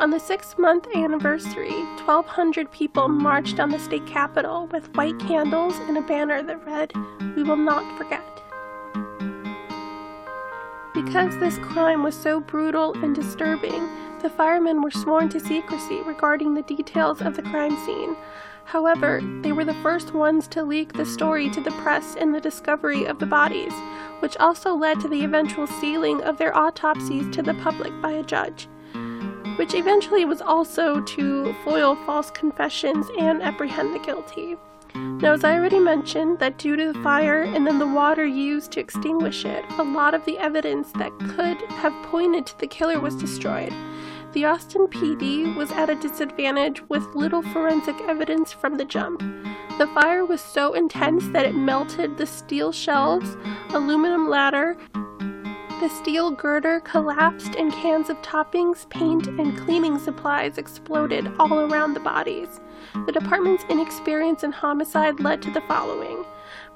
On 0.00 0.10
the 0.10 0.18
six 0.18 0.56
month 0.56 0.86
anniversary, 0.94 1.72
1,200 2.06 2.70
people 2.72 3.08
marched 3.08 3.60
on 3.60 3.70
the 3.70 3.78
state 3.78 4.06
capitol 4.06 4.66
with 4.68 4.94
white 4.94 5.18
candles 5.18 5.76
and 5.80 5.98
a 5.98 6.02
banner 6.02 6.42
that 6.42 6.64
read, 6.64 6.92
We 7.36 7.42
will 7.42 7.56
not 7.56 7.98
forget. 7.98 8.22
Because 10.94 11.36
this 11.38 11.58
crime 11.58 12.02
was 12.02 12.14
so 12.14 12.40
brutal 12.40 12.94
and 13.04 13.14
disturbing, 13.14 13.88
the 14.22 14.30
firemen 14.30 14.82
were 14.82 14.90
sworn 14.90 15.28
to 15.30 15.40
secrecy 15.40 16.00
regarding 16.02 16.54
the 16.54 16.62
details 16.62 17.20
of 17.20 17.36
the 17.36 17.42
crime 17.42 17.76
scene. 17.84 18.16
However, 18.68 19.22
they 19.40 19.52
were 19.52 19.64
the 19.64 19.72
first 19.82 20.12
ones 20.12 20.46
to 20.48 20.62
leak 20.62 20.92
the 20.92 21.06
story 21.06 21.48
to 21.50 21.60
the 21.62 21.70
press 21.82 22.14
in 22.16 22.32
the 22.32 22.40
discovery 22.40 23.06
of 23.06 23.18
the 23.18 23.24
bodies, 23.24 23.72
which 24.18 24.36
also 24.36 24.74
led 24.74 25.00
to 25.00 25.08
the 25.08 25.24
eventual 25.24 25.66
sealing 25.66 26.22
of 26.22 26.36
their 26.36 26.54
autopsies 26.54 27.34
to 27.34 27.40
the 27.40 27.54
public 27.54 27.98
by 28.02 28.10
a 28.12 28.22
judge, 28.22 28.68
which 29.56 29.72
eventually 29.72 30.26
was 30.26 30.42
also 30.42 31.00
to 31.00 31.54
foil 31.64 31.96
false 32.04 32.30
confessions 32.30 33.06
and 33.18 33.42
apprehend 33.42 33.94
the 33.94 34.00
guilty. 34.00 34.58
Now, 34.94 35.32
as 35.32 35.44
I 35.44 35.54
already 35.54 35.80
mentioned, 35.80 36.38
that 36.40 36.58
due 36.58 36.76
to 36.76 36.92
the 36.92 37.02
fire 37.02 37.44
and 37.44 37.66
then 37.66 37.78
the 37.78 37.86
water 37.86 38.26
used 38.26 38.72
to 38.72 38.80
extinguish 38.80 39.46
it, 39.46 39.64
a 39.78 39.82
lot 39.82 40.12
of 40.12 40.26
the 40.26 40.36
evidence 40.36 40.92
that 40.92 41.18
could 41.20 41.56
have 41.70 41.94
pointed 42.10 42.44
to 42.44 42.58
the 42.58 42.66
killer 42.66 43.00
was 43.00 43.14
destroyed. 43.14 43.72
The 44.32 44.44
Austin 44.44 44.86
PD 44.88 45.56
was 45.56 45.70
at 45.72 45.88
a 45.88 45.94
disadvantage 45.94 46.82
with 46.88 47.14
little 47.14 47.42
forensic 47.42 47.98
evidence 48.02 48.52
from 48.52 48.76
the 48.76 48.84
jump. 48.84 49.20
The 49.78 49.86
fire 49.94 50.24
was 50.24 50.40
so 50.40 50.74
intense 50.74 51.28
that 51.28 51.46
it 51.46 51.54
melted 51.54 52.18
the 52.18 52.26
steel 52.26 52.70
shelves, 52.70 53.36
aluminum 53.70 54.28
ladder, 54.28 54.76
the 55.80 55.88
steel 55.88 56.32
girder 56.32 56.80
collapsed, 56.80 57.54
and 57.54 57.72
cans 57.72 58.10
of 58.10 58.20
toppings, 58.20 58.88
paint, 58.90 59.28
and 59.28 59.56
cleaning 59.56 60.00
supplies 60.00 60.58
exploded 60.58 61.30
all 61.38 61.60
around 61.60 61.94
the 61.94 62.00
bodies. 62.00 62.60
The 63.06 63.12
department's 63.12 63.62
inexperience 63.70 64.42
in 64.42 64.50
homicide 64.50 65.20
led 65.20 65.40
to 65.42 65.52
the 65.52 65.60
following 65.62 66.24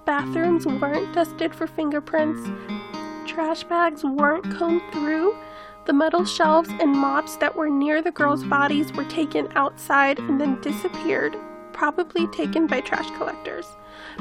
bathrooms 0.04 0.66
weren't 0.66 1.12
dusted 1.14 1.54
for 1.54 1.66
fingerprints, 1.66 2.48
trash 3.26 3.64
bags 3.64 4.04
weren't 4.04 4.56
combed 4.56 4.82
through, 4.92 5.34
the 5.84 5.92
metal 5.92 6.24
shelves 6.24 6.70
and 6.80 6.92
mops 6.92 7.36
that 7.36 7.56
were 7.56 7.68
near 7.68 8.02
the 8.02 8.12
girls' 8.12 8.44
bodies 8.44 8.92
were 8.92 9.04
taken 9.04 9.48
outside 9.56 10.18
and 10.18 10.40
then 10.40 10.60
disappeared, 10.60 11.36
probably 11.72 12.26
taken 12.28 12.66
by 12.66 12.80
trash 12.80 13.10
collectors. 13.16 13.66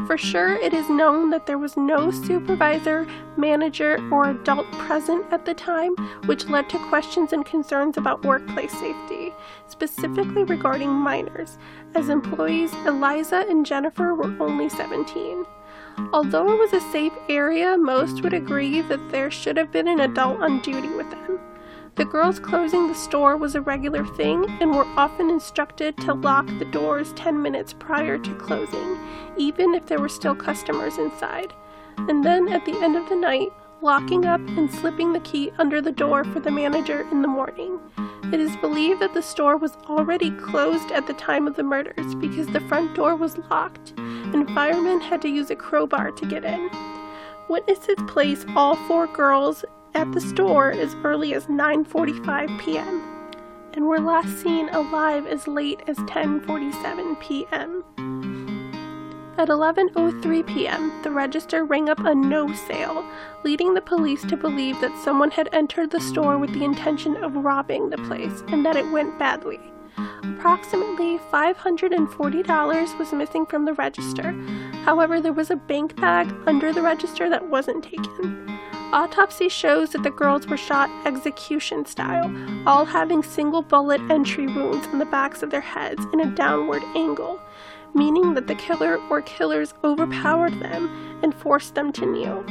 For 0.08 0.18
sure, 0.18 0.56
it 0.56 0.74
is 0.74 0.89
known 0.89 1.30
that 1.30 1.46
there 1.46 1.58
was 1.58 1.77
no 1.77 2.12
supervisor, 2.12 3.08
manager, 3.38 4.00
or 4.12 4.30
adult 4.30 4.72
present 4.74 5.25
at 5.32 5.46
the 5.46 5.53
time, 5.53 5.96
which 6.25 6.48
led 6.48 6.70
to 6.70 6.89
questions 6.89 7.34
and 7.34 7.46
concerns 7.46 7.98
about 7.98 8.24
workplace 8.24 8.72
safety, 8.72 9.34
specifically 9.68 10.44
regarding 10.44 10.89
minors, 10.89 11.58
as 11.94 12.10
employees 12.10 12.74
Eliza 12.86 13.46
and 13.50 13.65
Jennifer 13.65 14.15
were 14.15 14.36
only 14.39 14.70
17. 14.70 15.46
Although 16.13 16.51
it 16.53 16.60
was 16.60 16.74
a 16.74 16.91
safe 16.91 17.13
area, 17.30 17.77
most 17.77 18.24
would 18.24 18.34
agree 18.34 18.82
that 18.82 19.12
there 19.12 19.30
should 19.30 19.58
have 19.58 19.72
been 19.72 19.88
an 19.88 20.00
adult 20.00 20.41
on 20.41 20.62
duty 20.62 20.89
with 20.89 21.10
them. 21.12 21.39
The 21.96 22.06
girls 22.06 22.40
closing 22.40 22.88
the 22.88 22.96
store 22.96 23.36
was 23.36 23.54
a 23.54 23.62
regular 23.62 24.06
thing 24.06 24.46
and 24.62 24.72
were 24.72 24.88
often 24.98 25.30
instructed 25.30 25.98
to 25.98 26.14
lock 26.14 26.48
the 26.48 26.66
doors 26.66 27.12
10 27.14 27.42
minutes 27.42 27.74
prior 27.74 28.18
to 28.18 28.36
closing, 28.36 28.98
even 29.38 29.74
if 29.74 29.86
there 29.86 30.00
were 30.00 30.10
still 30.10 30.34
customers 30.34 30.98
inside. 30.98 31.54
And 31.98 32.24
then 32.24 32.48
at 32.48 32.66
the 32.66 32.78
end 32.82 32.96
of 32.96 33.10
the 33.10 33.16
night, 33.16 33.50
locking 33.82 34.26
up 34.26 34.40
and 34.40 34.72
slipping 34.72 35.12
the 35.12 35.20
key 35.20 35.52
under 35.58 35.82
the 35.82 35.92
door 35.92 36.24
for 36.24 36.40
the 36.40 36.52
manager 36.52 37.08
in 37.12 37.22
the 37.22 37.28
morning. 37.28 37.80
It 38.32 38.40
is 38.40 38.56
believed 38.58 39.02
that 39.02 39.14
the 39.14 39.22
store 39.22 39.58
was 39.58 39.76
already 39.90 40.32
closed 40.32 40.92
at 40.92 41.08
the 41.08 41.14
time 41.14 41.48
of 41.48 41.56
the 41.56 41.64
murders 41.64 42.16
because 42.16 42.48
the 42.48 42.62
front 42.62 42.96
door 42.96 43.16
was 43.16 43.38
locked 43.50 43.94
and 43.98 44.50
firemen 44.52 45.02
had 45.02 45.22
to 45.24 45.30
use 45.30 45.50
a 45.50 45.56
crowbar 45.56 46.12
to 46.12 46.26
get 46.26 46.46
in. 46.46 46.70
Witnesses 47.50 47.98
place 48.08 48.46
all 48.56 48.76
four 48.88 49.08
girls 49.08 49.66
at 49.94 50.12
the 50.12 50.22
store 50.22 50.72
as 50.72 50.96
early 51.04 51.34
as 51.34 51.46
9:45 51.48 52.60
p.m. 52.60 53.02
and 53.74 53.88
were 53.88 54.00
last 54.00 54.42
seen 54.42 54.70
alive 54.70 55.26
as 55.28 55.48
late 55.48 55.82
as 55.88 55.98
10:47 55.98 57.20
p.m. 57.20 57.84
At 59.38 59.48
11:03 59.48 60.46
p.m., 60.46 60.92
the 61.04 61.10
register 61.10 61.66
rang 61.66 61.90
up 61.90 62.00
a 62.00 62.14
no 62.14 62.54
sale, 62.54 63.04
leading 63.44 63.74
the 63.74 63.82
police 63.82 64.24
to 64.26 64.38
believe 64.38 64.80
that 64.82 65.04
someone 65.04 65.32
had 65.32 65.50
entered 65.52 65.90
the 65.90 66.00
store 66.00 66.38
with 66.38 66.54
the 66.54 66.64
intention 66.64 67.16
of 67.24 67.36
robbing 67.36 67.90
the 67.90 67.98
place 67.98 68.44
and 68.50 68.66
that 68.66 68.76
it 68.76 68.92
went 68.92 69.18
badly. 69.18 69.60
Approximately 70.24 71.18
$540 71.32 73.00
was 73.00 73.14
missing 73.14 73.46
from 73.46 73.66
the 73.66 73.74
register. 73.74 74.32
However, 74.84 75.20
there 75.20 75.34
was 75.34 75.50
a 75.50 75.56
bank 75.56 75.96
bag 76.00 76.32
under 76.46 76.72
the 76.72 76.82
register 76.82 77.30
that 77.30 77.50
wasn't 77.50 77.84
taken. 77.84 78.60
Autopsy 78.94 79.48
shows 79.48 79.92
that 79.92 80.04
the 80.04 80.12
girls 80.12 80.48
were 80.48 80.58
shot 80.58 80.90
execution 81.06 81.86
style, 81.86 82.30
all 82.68 82.84
having 82.84 83.24
single 83.24 83.62
bullet 83.62 84.02
entry 84.12 84.48
wounds 84.48 84.86
on 84.88 85.00
the 85.00 85.06
backs 85.06 85.42
of 85.42 85.50
their 85.50 85.62
heads 85.62 86.06
in 86.12 86.20
a 86.20 86.36
downward 86.36 86.84
angle, 86.96 87.40
meaning 87.94 88.34
that 88.34 88.48
the 88.48 88.56
killer 88.56 88.98
or 89.10 89.22
killers 89.22 89.74
overpowered 89.86 90.60
them 90.60 91.20
and 91.24 91.34
forced 91.34 91.74
them 91.74 91.94
to 91.94 92.06
kneel. 92.06 92.44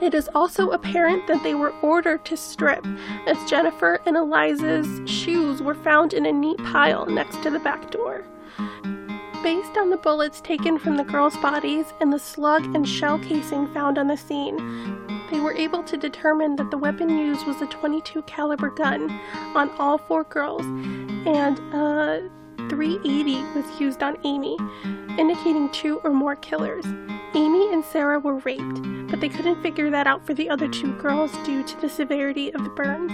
It 0.00 0.14
is 0.14 0.30
also 0.34 0.70
apparent 0.70 1.26
that 1.26 1.42
they 1.42 1.54
were 1.54 1.74
ordered 1.82 2.24
to 2.24 2.36
strip, 2.36 2.84
as 3.26 3.50
Jennifer 3.50 4.00
and 4.06 4.16
Eliza's 4.16 5.08
shoes 5.08 5.62
were 5.62 5.74
found 5.74 6.14
in 6.14 6.24
a 6.24 6.32
neat 6.32 6.58
pile 6.58 7.06
next 7.06 7.42
to 7.42 7.50
the 7.50 7.60
back 7.60 7.90
door. 7.90 8.24
Based 9.42 9.76
on 9.76 9.90
the 9.90 9.96
bullets 9.96 10.40
taken 10.40 10.78
from 10.78 10.96
the 10.96 11.02
girls' 11.02 11.36
bodies 11.38 11.86
and 12.00 12.12
the 12.12 12.18
slug 12.18 12.64
and 12.76 12.88
shell 12.88 13.18
casing 13.18 13.66
found 13.74 13.98
on 13.98 14.06
the 14.06 14.16
scene, 14.16 14.56
they 15.32 15.40
were 15.40 15.52
able 15.54 15.82
to 15.82 15.96
determine 15.96 16.54
that 16.56 16.70
the 16.70 16.78
weapon 16.78 17.08
used 17.08 17.44
was 17.44 17.60
a 17.60 17.66
22 17.66 18.22
caliber 18.22 18.70
gun 18.70 19.10
on 19.56 19.70
all 19.80 19.98
four 19.98 20.22
girls 20.24 20.64
and 21.26 21.58
a 21.74 22.30
380 22.68 23.42
was 23.54 23.80
used 23.80 24.02
on 24.04 24.16
Amy, 24.24 24.56
indicating 25.18 25.68
two 25.70 26.00
or 26.04 26.10
more 26.10 26.36
killers. 26.36 26.84
Amy 27.34 27.72
and 27.72 27.84
Sarah 27.84 28.20
were 28.20 28.36
raped, 28.38 28.80
but 29.10 29.20
they 29.20 29.28
couldn't 29.28 29.60
figure 29.60 29.90
that 29.90 30.06
out 30.06 30.24
for 30.24 30.34
the 30.34 30.48
other 30.48 30.68
two 30.68 30.92
girls 30.98 31.32
due 31.44 31.64
to 31.64 31.80
the 31.80 31.88
severity 31.88 32.54
of 32.54 32.62
the 32.62 32.70
burns. 32.70 33.12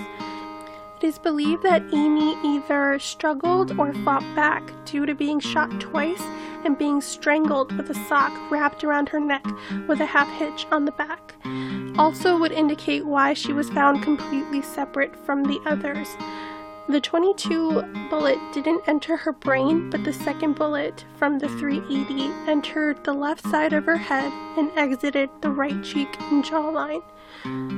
It 1.01 1.07
is 1.07 1.19
believed 1.19 1.63
that 1.63 1.85
Amy 1.93 2.37
either 2.43 2.99
struggled 2.99 3.79
or 3.79 3.95
fought 4.05 4.25
back 4.35 4.73
due 4.85 5.07
to 5.07 5.15
being 5.15 5.39
shot 5.39 5.71
twice 5.81 6.23
and 6.65 6.77
being 6.77 7.01
strangled 7.01 7.71
with 7.77 7.89
a 7.91 7.95
sock 8.09 8.33
wrapped 8.51 8.83
around 8.83 9.09
her 9.11 9.21
neck 9.21 9.47
with 9.87 10.01
a 10.01 10.07
half 10.07 10.29
hitch 10.39 10.67
on 10.73 10.87
the 10.87 10.93
back 10.93 11.37
also 11.99 12.37
would 12.37 12.51
indicate 12.53 13.05
why 13.07 13.33
she 13.33 13.53
was 13.53 13.71
found 13.71 14.03
completely 14.03 14.63
separate 14.63 15.15
from 15.25 15.45
the 15.45 15.61
others. 15.67 16.09
The 16.91 17.01
22 17.03 18.09
bullet 18.09 18.39
didn't 18.55 18.83
enter 18.87 19.19
her 19.19 19.33
brain, 19.33 19.91
but 19.91 20.05
the 20.05 20.13
second 20.13 20.55
bullet 20.55 21.05
from 21.19 21.39
the 21.39 21.47
380 21.47 22.33
entered 22.51 23.05
the 23.05 23.13
left 23.13 23.47
side 23.47 23.75
of 23.75 23.85
her 23.85 23.99
head 23.99 24.33
and 24.57 24.71
exited 24.75 25.29
the 25.43 25.51
right 25.51 25.85
cheek 25.85 26.09
and 26.19 26.43
jawline. 26.43 27.03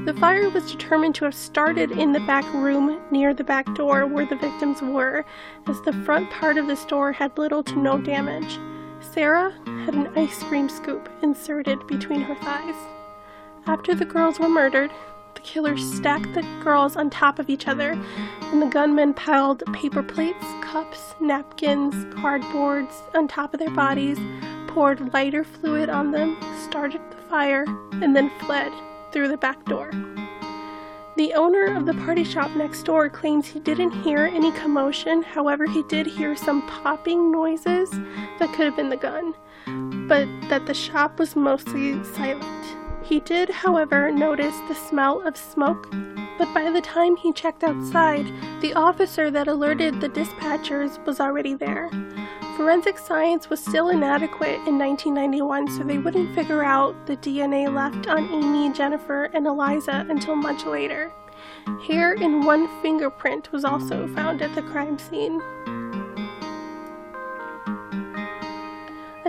The 0.07 0.15
fire 0.21 0.49
was 0.49 0.71
determined 0.71 1.17
to 1.17 1.25
have 1.25 1.35
started 1.35 1.91
in 1.91 2.13
the 2.13 2.21
back 2.21 2.45
room 2.55 3.01
near 3.11 3.35
the 3.35 3.43
back 3.43 3.75
door 3.75 4.07
where 4.07 4.27
the 4.27 4.37
victims 4.37 4.81
were, 4.81 5.25
as 5.67 5.81
the 5.81 5.93
front 6.05 6.31
part 6.31 6.57
of 6.57 6.69
the 6.69 6.77
store 6.77 7.11
had 7.11 7.37
little 7.37 7.65
to 7.65 7.77
no 7.81 7.99
damage. 7.99 8.61
Sarah 9.01 9.53
had 9.85 9.95
an 9.95 10.17
ice 10.17 10.41
cream 10.45 10.69
scoop 10.69 11.09
inserted 11.21 11.85
between 11.89 12.21
her 12.21 12.37
thighs. 12.37 12.77
After 13.67 13.93
the 13.93 14.05
girls 14.05 14.39
were 14.39 14.49
murdered, 14.49 14.93
the 15.35 15.41
killer 15.41 15.77
stacked 15.77 16.35
the 16.35 16.43
girls 16.63 16.97
on 16.97 17.11
top 17.11 17.39
of 17.39 17.49
each 17.49 17.69
other, 17.69 17.93
and 18.43 18.63
the 18.63 18.67
gunmen 18.67 19.15
piled 19.15 19.63
paper 19.73 20.03
plates, 20.03 20.45
cups, 20.63 21.15
napkins, 21.21 21.95
cardboards 22.15 22.93
on 23.15 23.29
top 23.29 23.55
of 23.55 23.61
their 23.61 23.71
bodies, 23.71 24.19
poured 24.69 25.13
lighter 25.13 25.45
fluid 25.45 25.89
on 25.89 26.11
them, 26.11 26.37
started 26.63 27.01
the 27.11 27.17
fire, 27.29 27.65
and 28.03 28.15
then 28.15 28.31
fled 28.41 28.73
through 29.13 29.29
the 29.29 29.37
back 29.37 29.65
door. 29.65 29.91
The 31.17 31.35
owner 31.35 31.77
of 31.77 31.87
the 31.87 31.95
party 31.95 32.25
shop 32.25 32.51
next 32.57 32.85
door 32.85 33.11
claims 33.11 33.47
he 33.47 33.61
didn't 33.61 33.91
hear 33.91 34.31
any 34.33 34.53
commotion, 34.53 35.23
however, 35.23 35.67
he 35.67 35.83
did 35.83 36.07
hear 36.07 36.35
some 36.35 36.67
popping 36.67 37.31
noises 37.31 37.91
that 37.91 38.53
could 38.55 38.65
have 38.65 38.77
been 38.77 38.89
the 38.89 38.97
gun, 38.97 39.35
but 40.09 40.27
that 40.49 40.67
the 40.67 40.73
shop 40.73 41.19
was 41.19 41.37
mostly 41.37 42.03
silent. 42.05 42.80
He 43.11 43.19
did, 43.19 43.51
however, 43.51 44.13
notice 44.13 44.55
the 44.69 44.75
smell 44.77 45.27
of 45.27 45.37
smoke, 45.37 45.91
but 46.39 46.55
by 46.55 46.71
the 46.71 46.81
time 46.81 47.17
he 47.17 47.33
checked 47.33 47.65
outside, 47.65 48.25
the 48.61 48.73
officer 48.75 49.33
that 49.33 49.49
alerted 49.49 50.01
the 50.01 50.09
dispatchers 50.09 51.05
was 51.05 51.19
already 51.19 51.55
there. 51.55 51.91
Forensic 52.57 52.99
science 52.99 53.51
was 53.51 53.59
still 53.59 53.89
inadequate 53.89 54.61
in 54.69 54.79
1991, 54.79 55.73
so 55.73 55.83
they 55.83 55.99
wouldn't 55.99 56.37
figure 56.37 56.63
out 56.63 56.95
the 57.07 57.17
DNA 57.17 57.69
left 57.75 58.07
on 58.07 58.33
Amy, 58.33 58.73
Jennifer, 58.73 59.25
and 59.35 59.45
Eliza 59.45 60.07
until 60.09 60.37
much 60.37 60.65
later. 60.65 61.11
Hair 61.89 62.13
and 62.13 62.47
one 62.47 62.69
fingerprint 62.81 63.51
was 63.51 63.65
also 63.65 64.07
found 64.15 64.41
at 64.41 64.55
the 64.55 64.63
crime 64.63 65.01
scene. 65.01 65.43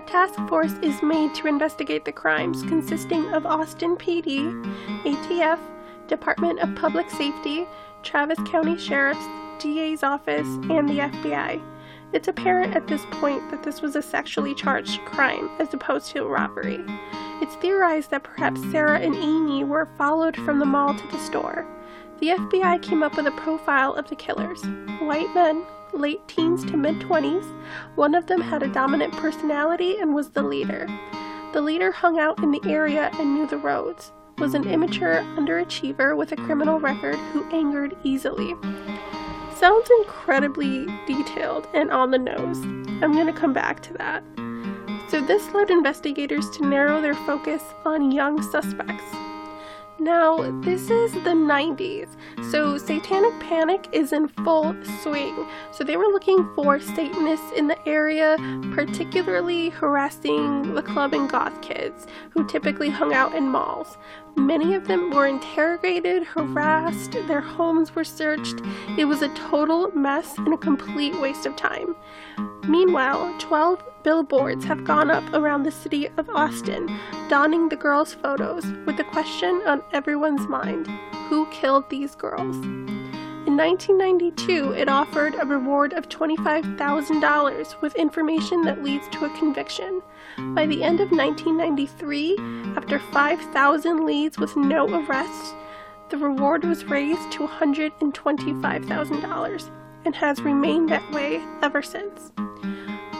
A 0.02 0.04
task 0.06 0.34
force 0.50 0.74
is 0.82 1.04
made 1.04 1.36
to 1.36 1.48
investigate 1.48 2.06
the 2.06 2.12
crimes, 2.12 2.64
consisting 2.64 3.32
of 3.34 3.46
Austin 3.46 3.96
PD, 3.96 4.52
ATF, 5.04 5.60
Department 6.08 6.60
of 6.60 6.74
Public 6.74 7.08
Safety, 7.12 7.68
Travis 8.02 8.40
County 8.48 8.80
Sheriff's, 8.80 9.24
DA's 9.60 10.02
office, 10.02 10.48
and 10.72 10.90
the 10.90 11.00
FBI. 11.00 11.62
It's 12.14 12.28
apparent 12.28 12.76
at 12.76 12.88
this 12.88 13.06
point 13.12 13.52
that 13.52 13.62
this 13.62 13.84
was 13.84 13.96
a 13.96 14.02
sexually 14.02 14.56
charged 14.56 15.00
crime 15.06 15.52
as 15.60 15.72
opposed 15.72 16.08
to 16.08 16.24
a 16.24 16.28
robbery. 16.28 16.84
It's 17.40 17.56
theorized 17.58 18.10
that 18.10 18.24
perhaps 18.24 18.60
Sarah 18.72 19.00
and 19.00 19.14
Amy 19.14 19.64
were 19.64 19.88
followed 20.00 20.36
from 20.36 20.58
the 20.58 20.66
mall 20.66 20.96
to 20.96 21.08
the 21.12 21.20
store. 21.20 21.68
The 22.20 22.30
FBI 22.30 22.82
came 22.82 23.04
up 23.04 23.16
with 23.16 23.28
a 23.28 23.32
profile 23.32 23.94
of 23.94 24.10
the 24.10 24.16
killers 24.16 24.64
white 25.00 25.32
men, 25.36 25.64
late 25.94 26.28
teens 26.28 26.64
to 26.66 26.78
mid 26.78 26.96
20s. 27.02 27.46
One 27.96 28.16
of 28.16 28.28
them 28.28 28.42
had 28.42 28.64
a 28.64 28.68
dominant 28.68 29.14
personality 29.14 29.98
and 29.98 30.14
was 30.14 30.30
the 30.30 30.44
leader. 30.44 30.88
The 31.54 31.62
leader 31.62 31.92
hung 31.92 32.20
out 32.20 32.42
in 32.42 32.52
the 32.52 32.62
area 32.66 33.10
and 33.20 33.34
knew 33.34 33.46
the 33.46 33.58
roads, 33.58 34.12
was 34.38 34.54
an 34.54 34.68
immature 34.68 35.22
underachiever 35.38 36.16
with 36.16 36.32
a 36.32 36.36
criminal 36.36 36.80
record 36.80 37.16
who 37.34 37.50
angered 37.52 37.96
easily. 38.04 38.56
Sounds 39.56 39.90
incredibly 40.00 40.88
detailed 41.06 41.68
and 41.74 41.92
on 41.92 42.12
the 42.12 42.18
nose. 42.18 42.58
I'm 43.04 43.14
going 43.14 43.28
to 43.28 43.34
come 43.34 43.54
back 43.54 43.82
to 43.84 43.94
that. 43.94 44.24
So, 45.10 45.20
this 45.20 45.52
led 45.54 45.70
investigators 45.70 46.50
to 46.52 46.66
narrow 46.66 47.02
their 47.02 47.14
focus 47.14 47.62
on 47.86 48.12
young 48.12 48.42
suspects. 48.42 49.04
Now, 50.02 50.38
this 50.62 50.90
is 50.90 51.12
the 51.14 51.36
90s, 51.36 52.08
so 52.50 52.80
Satanic 52.80 53.40
Panic 53.40 53.88
is 53.92 54.14
in 54.14 54.30
full 54.30 54.76
swing. 55.04 55.46
So 55.72 55.84
they 55.84 55.96
were 55.96 56.08
looking 56.08 56.50
for 56.56 56.80
Satanists 56.80 57.52
in 57.56 57.68
the 57.68 57.78
area, 57.88 58.36
particularly 58.74 59.70
harassing 59.70 60.74
the 60.74 60.82
club 60.82 61.14
and 61.14 61.30
goth 61.30 61.62
kids 61.62 62.08
who 62.32 62.48
typically 62.48 62.90
hung 62.90 63.14
out 63.14 63.36
in 63.36 63.44
malls. 63.44 64.00
Many 64.36 64.74
of 64.74 64.88
them 64.88 65.12
were 65.12 65.28
interrogated, 65.28 66.24
harassed, 66.24 67.12
their 67.28 67.42
homes 67.42 67.94
were 67.94 68.04
searched. 68.04 68.60
It 68.98 69.06
was 69.06 69.22
a 69.22 69.32
total 69.36 69.92
mess 69.92 70.36
and 70.40 70.52
a 70.52 70.58
complete 70.58 71.14
waste 71.22 71.46
of 71.46 71.56
time. 71.56 71.96
Meanwhile, 72.68 73.36
12 73.38 73.84
billboards 74.04 74.66
have 74.66 74.84
gone 74.84 75.10
up 75.10 75.24
around 75.34 75.64
the 75.64 75.72
city 75.72 76.08
of 76.18 76.30
Austin, 76.30 76.88
donning 77.30 77.70
the 77.70 77.76
girls' 77.76 78.14
photos 78.14 78.66
with 78.86 78.98
the 78.98 79.04
question 79.06 79.62
on 79.66 79.82
everyone's 79.94 80.48
mind 80.48 80.88
who 81.30 81.48
killed 81.52 81.90
these 81.90 82.16
girls? 82.16 82.58
In 83.48 83.58
1992, 83.58 84.74
it 84.74 84.88
offered 84.88 85.34
a 85.34 85.46
reward 85.46 85.94
of 85.94 86.08
$25,000 86.10 87.82
with 87.82 87.96
information 87.96 88.62
that 88.64 88.84
leads 88.84 89.08
to 89.10 89.26
a 89.26 89.38
conviction. 89.38 90.04
By 90.54 90.68
the 90.68 90.84
end 90.84 91.00
of 91.00 91.12
1993, 91.12 92.38
after 92.76 93.00
5,000 93.00 94.06
leads 94.06 94.38
with 94.38 94.56
no 94.56 94.88
arrests, 94.88 95.56
the 96.10 96.18
reward 96.18 96.64
was 96.64 96.86
raised 96.86 97.32
to 97.32 97.48
$125,000 97.48 99.72
and 100.06 100.16
has 100.16 100.42
remained 100.42 100.90
that 100.90 101.12
way 101.12 101.44
ever 101.64 101.82
since. 101.82 102.32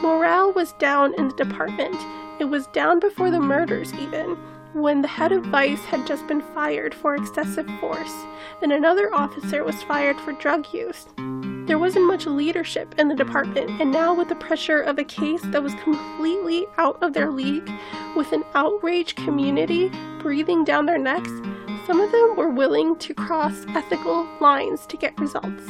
Morale 0.02 0.52
was 0.54 0.74
down 0.74 1.14
in 1.20 1.28
the 1.28 1.36
department. 1.36 1.96
It 2.40 2.46
was 2.46 2.66
down 2.68 3.00
before 3.00 3.30
the 3.30 3.40
murders, 3.40 3.94
even, 3.94 4.36
when 4.74 5.02
the 5.04 5.08
head 5.08 5.32
of 5.32 5.46
vice 5.46 5.84
had 5.86 6.08
just 6.08 6.26
been 6.28 6.42
fired 6.56 6.96
for 6.96 7.16
excessive 7.16 7.70
force, 7.80 8.14
and 8.64 8.72
another 8.72 9.14
officer 9.14 9.64
was 9.64 9.84
fired 9.84 10.20
for 10.22 10.32
drug 10.34 10.66
use. 10.74 11.06
There 11.68 11.78
wasn't 11.78 12.08
much 12.08 12.26
leadership 12.26 12.96
in 12.98 13.10
the 13.10 13.16
department, 13.16 13.80
and 13.80 13.92
now, 13.92 14.16
with 14.16 14.30
the 14.30 14.36
pressure 14.36 14.82
of 14.82 14.98
a 14.98 15.04
case 15.04 15.42
that 15.44 15.62
was 15.62 15.76
completely 15.76 16.66
out 16.78 17.02
of 17.04 17.14
their 17.14 17.30
league, 17.30 17.70
with 18.16 18.32
an 18.32 18.44
outraged 18.56 19.18
community 19.18 19.92
breathing 20.20 20.64
down 20.64 20.88
their 20.88 20.98
necks, 20.98 21.32
some 21.86 22.02
of 22.02 22.12
them 22.12 22.36
were 22.36 22.50
willing 22.50 22.96
to 22.98 23.14
cross 23.14 23.66
ethical 23.70 24.28
lines 24.40 24.88
to 24.88 24.98
get 24.98 25.20
results. 25.20 25.64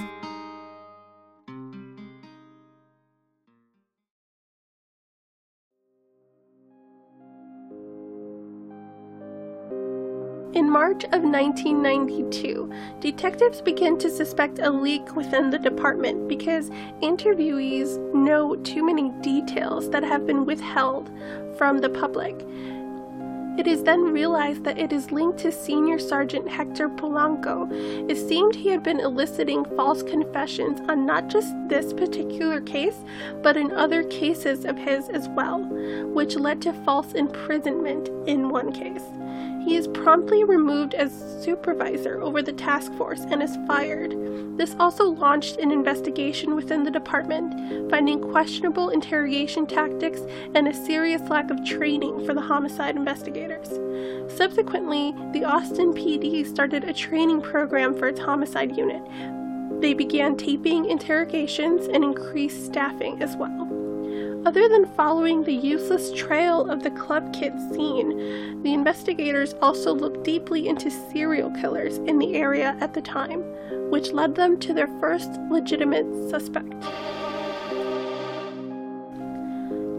March 10.71 11.03
of 11.11 11.21
1992, 11.21 12.71
detectives 13.01 13.59
began 13.59 13.97
to 13.97 14.09
suspect 14.09 14.59
a 14.59 14.69
leak 14.69 15.17
within 15.17 15.49
the 15.49 15.59
department 15.59 16.29
because 16.29 16.69
interviewees 17.01 17.97
know 18.13 18.55
too 18.55 18.81
many 18.81 19.09
details 19.19 19.89
that 19.89 20.01
have 20.01 20.25
been 20.25 20.45
withheld 20.45 21.11
from 21.57 21.79
the 21.79 21.89
public. 21.89 22.47
It 23.57 23.67
is 23.67 23.83
then 23.83 24.13
realized 24.13 24.63
that 24.63 24.77
it 24.77 24.93
is 24.93 25.11
linked 25.11 25.39
to 25.39 25.51
Senior 25.51 25.99
Sergeant 25.99 26.47
Hector 26.47 26.87
Polanco. 26.87 27.69
It 28.09 28.15
seemed 28.15 28.55
he 28.55 28.69
had 28.69 28.81
been 28.81 29.01
eliciting 29.01 29.65
false 29.75 30.01
confessions 30.03 30.79
on 30.89 31.05
not 31.05 31.27
just 31.27 31.53
this 31.67 31.91
particular 31.91 32.61
case, 32.61 33.03
but 33.43 33.57
in 33.57 33.73
other 33.73 34.05
cases 34.05 34.63
of 34.63 34.77
his 34.77 35.09
as 35.09 35.27
well, 35.27 35.65
which 36.13 36.37
led 36.37 36.61
to 36.61 36.71
false 36.85 37.11
imprisonment 37.11 38.07
in 38.25 38.47
one 38.47 38.71
case. 38.71 39.03
He 39.65 39.75
is 39.75 39.87
promptly 39.89 40.43
removed 40.43 40.93
as 40.95 41.11
supervisor 41.43 42.21
over 42.21 42.41
the 42.41 42.53
task 42.53 42.91
force 42.93 43.21
and 43.21 43.43
is 43.43 43.57
fired. 43.67 44.15
This 44.57 44.75
also 44.79 45.05
launched 45.05 45.57
an 45.57 45.71
investigation 45.71 46.55
within 46.55 46.83
the 46.83 46.91
department, 46.91 47.89
finding 47.89 48.19
questionable 48.19 48.89
interrogation 48.89 49.65
tactics 49.65 50.21
and 50.55 50.67
a 50.67 50.73
serious 50.73 51.21
lack 51.29 51.51
of 51.51 51.63
training 51.63 52.25
for 52.25 52.33
the 52.33 52.41
homicide 52.41 52.95
investigators. 52.95 53.69
Subsequently, 54.35 55.13
the 55.31 55.45
Austin 55.45 55.93
PD 55.93 56.45
started 56.45 56.83
a 56.83 56.93
training 56.93 57.41
program 57.41 57.97
for 57.97 58.07
its 58.07 58.19
homicide 58.19 58.75
unit. 58.75 59.01
They 59.81 59.93
began 59.93 60.37
taping 60.37 60.89
interrogations 60.89 61.87
and 61.87 62.03
increased 62.03 62.65
staffing 62.65 63.21
as 63.21 63.35
well. 63.35 63.67
Other 64.43 64.67
than 64.67 64.87
following 64.95 65.43
the 65.43 65.53
useless 65.53 66.11
trail 66.13 66.67
of 66.67 66.81
the 66.81 66.89
club 66.89 67.31
kids 67.31 67.61
scene, 67.69 68.63
the 68.63 68.73
investigators 68.73 69.53
also 69.61 69.93
looked 69.93 70.23
deeply 70.23 70.67
into 70.67 70.89
serial 70.89 71.51
killers 71.51 71.97
in 71.97 72.17
the 72.17 72.33
area 72.33 72.75
at 72.79 72.95
the 72.95 73.01
time, 73.01 73.43
which 73.91 74.13
led 74.13 74.33
them 74.33 74.59
to 74.61 74.73
their 74.73 74.87
first 74.99 75.29
legitimate 75.51 76.07
suspect. 76.31 76.73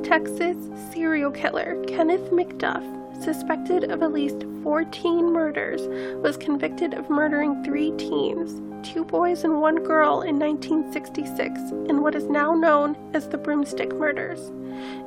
Texas 0.04 0.56
serial 0.92 1.30
killer 1.30 1.80
Kenneth 1.86 2.30
McDuff 2.32 3.01
suspected 3.22 3.84
of 3.90 4.02
at 4.02 4.12
least 4.12 4.44
14 4.62 5.32
murders, 5.32 5.82
was 6.22 6.36
convicted 6.36 6.94
of 6.94 7.10
murdering 7.10 7.62
three 7.64 7.92
teens, 7.96 8.60
two 8.86 9.04
boys 9.04 9.44
and 9.44 9.60
one 9.60 9.82
girl 9.82 10.22
in 10.22 10.38
1966, 10.38 11.60
in 11.88 12.02
what 12.02 12.14
is 12.14 12.24
now 12.24 12.54
known 12.54 12.96
as 13.14 13.28
the 13.28 13.38
Broomstick 13.38 13.92
Murders, 13.94 14.48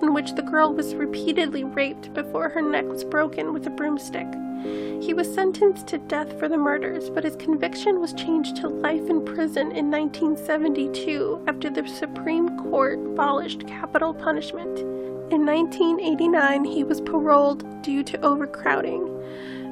in 0.01 0.13
which 0.13 0.33
the 0.35 0.41
girl 0.41 0.73
was 0.73 0.95
repeatedly 0.95 1.63
raped 1.63 2.13
before 2.13 2.49
her 2.49 2.61
neck 2.61 2.85
was 2.85 3.03
broken 3.03 3.53
with 3.53 3.67
a 3.67 3.69
broomstick. 3.69 4.27
He 5.01 5.13
was 5.13 5.31
sentenced 5.31 5.87
to 5.87 5.99
death 5.99 6.39
for 6.39 6.47
the 6.47 6.57
murders, 6.57 7.09
but 7.09 7.23
his 7.23 7.35
conviction 7.35 7.99
was 7.99 8.13
changed 8.13 8.55
to 8.57 8.69
life 8.69 9.09
in 9.09 9.23
prison 9.23 9.71
in 9.71 9.91
1972 9.91 11.43
after 11.47 11.69
the 11.69 11.87
Supreme 11.87 12.57
Court 12.57 12.97
abolished 12.97 13.67
capital 13.67 14.13
punishment. 14.13 15.04
In 15.31 15.43
1989, 15.45 16.65
he 16.65 16.83
was 16.83 17.01
paroled 17.01 17.81
due 17.81 18.03
to 18.03 18.21
overcrowding. 18.21 19.11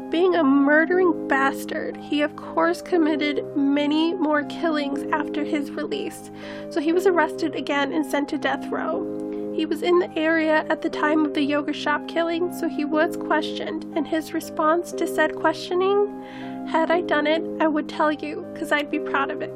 Being 0.10 0.36
a 0.36 0.44
murdering 0.44 1.28
bastard, 1.28 1.96
he 1.98 2.22
of 2.22 2.36
course 2.36 2.82
committed 2.82 3.46
many 3.56 4.14
more 4.16 4.44
killings 4.46 5.04
after 5.14 5.44
his 5.44 5.70
release, 5.72 6.32
so 6.72 6.80
he 6.80 6.92
was 6.92 7.06
arrested 7.06 7.56
again 7.56 7.94
and 7.94 8.06
sent 8.06 8.30
to 8.30 8.38
death 8.38 8.68
row. 8.72 9.54
He 9.56 9.68
was 9.68 9.84
in 9.84 10.00
the 10.00 10.18
area 10.18 10.66
at 10.70 10.82
the 10.82 10.90
time 10.90 11.24
of 11.24 11.36
the 11.36 11.44
yoga 11.44 11.74
shop 11.74 12.08
killing, 12.08 12.52
so 12.52 12.68
he 12.68 12.84
was 12.84 13.16
questioned, 13.16 13.86
and 13.96 14.08
his 14.08 14.34
response 14.34 14.92
to 14.94 15.08
said 15.08 15.36
questioning 15.36 16.24
had 16.68 16.90
I 16.90 17.02
done 17.02 17.28
it, 17.28 17.44
I 17.60 17.68
would 17.68 17.88
tell 17.88 18.12
you, 18.12 18.46
because 18.54 18.72
I'd 18.72 18.90
be 18.90 19.00
proud 19.00 19.30
of 19.30 19.42
it. 19.42 19.54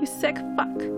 You 0.00 0.06
sick 0.06 0.36
fuck. 0.56 0.95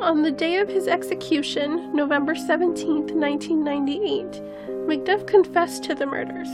On 0.00 0.22
the 0.22 0.30
day 0.30 0.58
of 0.58 0.68
his 0.68 0.86
execution, 0.86 1.92
November 1.92 2.36
17, 2.36 3.18
1998, 3.18 4.30
McDuff 4.86 5.26
confessed 5.26 5.82
to 5.84 5.94
the 5.96 6.06
murders. 6.06 6.48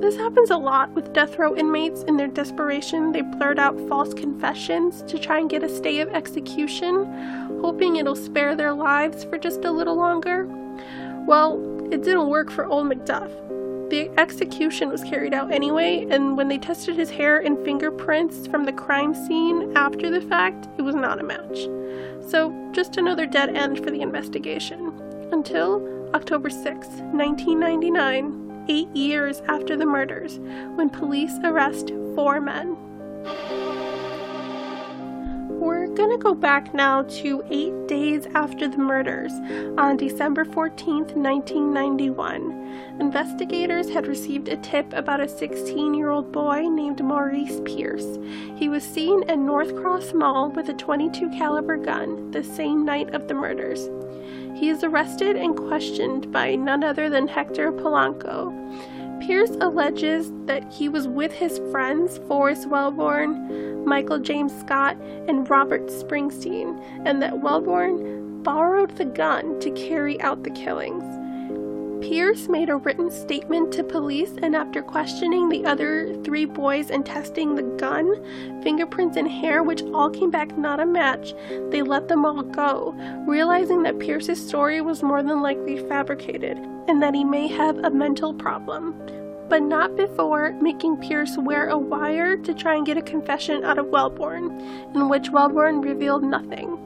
This 0.00 0.16
happens 0.16 0.48
a 0.48 0.56
lot 0.56 0.90
with 0.92 1.12
death 1.12 1.38
row 1.38 1.54
inmates. 1.54 2.04
In 2.04 2.16
their 2.16 2.26
desperation, 2.26 3.12
they 3.12 3.20
blurt 3.20 3.58
out 3.58 3.78
false 3.86 4.14
confessions 4.14 5.02
to 5.02 5.18
try 5.18 5.40
and 5.40 5.50
get 5.50 5.62
a 5.62 5.68
stay 5.68 6.00
of 6.00 6.08
execution, 6.08 7.04
hoping 7.60 7.96
it'll 7.96 8.16
spare 8.16 8.56
their 8.56 8.72
lives 8.72 9.24
for 9.24 9.36
just 9.36 9.66
a 9.66 9.70
little 9.70 9.96
longer. 9.96 10.46
Well, 11.26 11.60
it 11.92 12.02
didn't 12.02 12.28
work 12.28 12.50
for 12.50 12.64
old 12.64 12.86
McDuff. 12.86 13.49
The 13.90 14.08
execution 14.18 14.88
was 14.88 15.02
carried 15.02 15.34
out 15.34 15.50
anyway, 15.50 16.06
and 16.08 16.36
when 16.36 16.46
they 16.46 16.58
tested 16.58 16.94
his 16.94 17.10
hair 17.10 17.40
and 17.40 17.58
fingerprints 17.64 18.46
from 18.46 18.64
the 18.64 18.72
crime 18.72 19.14
scene 19.14 19.76
after 19.76 20.10
the 20.10 20.20
fact, 20.20 20.68
it 20.78 20.82
was 20.82 20.94
not 20.94 21.18
a 21.18 21.24
match. 21.24 21.64
So, 22.30 22.54
just 22.70 22.98
another 22.98 23.26
dead 23.26 23.56
end 23.56 23.82
for 23.82 23.90
the 23.90 24.00
investigation. 24.00 24.92
Until 25.32 26.08
October 26.14 26.50
6, 26.50 26.62
1999, 26.62 28.66
eight 28.68 28.94
years 28.94 29.42
after 29.48 29.76
the 29.76 29.86
murders, 29.86 30.38
when 30.76 30.88
police 30.88 31.36
arrest 31.42 31.92
four 32.14 32.40
men. 32.40 32.76
We're 36.00 36.06
gonna 36.06 36.22
go 36.22 36.34
back 36.34 36.72
now 36.72 37.02
to 37.02 37.44
eight 37.50 37.86
days 37.86 38.24
after 38.32 38.66
the 38.68 38.78
murders 38.78 39.32
on 39.76 39.98
December 39.98 40.46
14, 40.46 41.08
1991. 41.08 42.96
Investigators 42.98 43.90
had 43.90 44.06
received 44.06 44.48
a 44.48 44.56
tip 44.56 44.90
about 44.94 45.20
a 45.20 45.28
16 45.28 45.92
year 45.92 46.08
old 46.08 46.32
boy 46.32 46.62
named 46.70 47.04
Maurice 47.04 47.60
Pierce. 47.66 48.18
He 48.56 48.70
was 48.70 48.82
seen 48.82 49.28
at 49.28 49.38
North 49.38 49.76
Cross 49.76 50.14
Mall 50.14 50.48
with 50.48 50.70
a 50.70 50.74
22 50.74 51.28
caliber 51.36 51.76
gun 51.76 52.30
the 52.30 52.44
same 52.44 52.82
night 52.82 53.14
of 53.14 53.28
the 53.28 53.34
murders. 53.34 53.90
He 54.58 54.70
is 54.70 54.82
arrested 54.82 55.36
and 55.36 55.54
questioned 55.54 56.32
by 56.32 56.54
none 56.54 56.82
other 56.82 57.10
than 57.10 57.28
Hector 57.28 57.72
Polanco. 57.72 58.56
Pierce 59.20 59.50
alleges 59.60 60.32
that 60.46 60.72
he 60.72 60.88
was 60.88 61.06
with 61.06 61.30
his 61.30 61.58
friends 61.70 62.18
Forrest 62.26 62.68
Welborn, 62.68 63.84
Michael 63.84 64.18
James 64.18 64.52
Scott, 64.60 64.96
and 65.28 65.48
Robert 65.48 65.86
Springsteen, 65.88 66.82
and 67.04 67.20
that 67.20 67.34
Welborn 67.34 68.42
borrowed 68.42 68.96
the 68.96 69.04
gun 69.04 69.60
to 69.60 69.70
carry 69.72 70.20
out 70.22 70.42
the 70.42 70.50
killings. 70.50 71.04
Pierce 72.00 72.48
made 72.48 72.70
a 72.70 72.76
written 72.76 73.10
statement 73.10 73.72
to 73.72 73.84
police, 73.84 74.32
and 74.42 74.56
after 74.56 74.82
questioning 74.82 75.48
the 75.48 75.66
other 75.66 76.16
three 76.24 76.46
boys 76.46 76.90
and 76.90 77.04
testing 77.04 77.54
the 77.54 77.62
gun, 77.62 78.24
fingerprints, 78.62 79.16
and 79.16 79.28
hair, 79.28 79.62
which 79.62 79.82
all 79.92 80.08
came 80.08 80.30
back 80.30 80.56
not 80.56 80.80
a 80.80 80.86
match, 80.86 81.34
they 81.68 81.82
let 81.82 82.08
them 82.08 82.24
all 82.24 82.42
go, 82.42 82.94
realizing 83.26 83.82
that 83.82 83.98
Pierce's 83.98 84.44
story 84.44 84.80
was 84.80 85.02
more 85.02 85.22
than 85.22 85.42
likely 85.42 85.78
fabricated 85.88 86.56
and 86.88 87.02
that 87.02 87.14
he 87.14 87.22
may 87.22 87.46
have 87.46 87.76
a 87.78 87.90
mental 87.90 88.32
problem. 88.34 88.94
But 89.48 89.62
not 89.62 89.96
before 89.96 90.52
making 90.60 90.98
Pierce 90.98 91.36
wear 91.36 91.68
a 91.68 91.78
wire 91.78 92.36
to 92.36 92.54
try 92.54 92.76
and 92.76 92.86
get 92.86 92.96
a 92.96 93.02
confession 93.02 93.64
out 93.64 93.78
of 93.78 93.86
Welborn, 93.86 94.94
in 94.94 95.08
which 95.08 95.30
Welborn 95.30 95.84
revealed 95.84 96.24
nothing. 96.24 96.78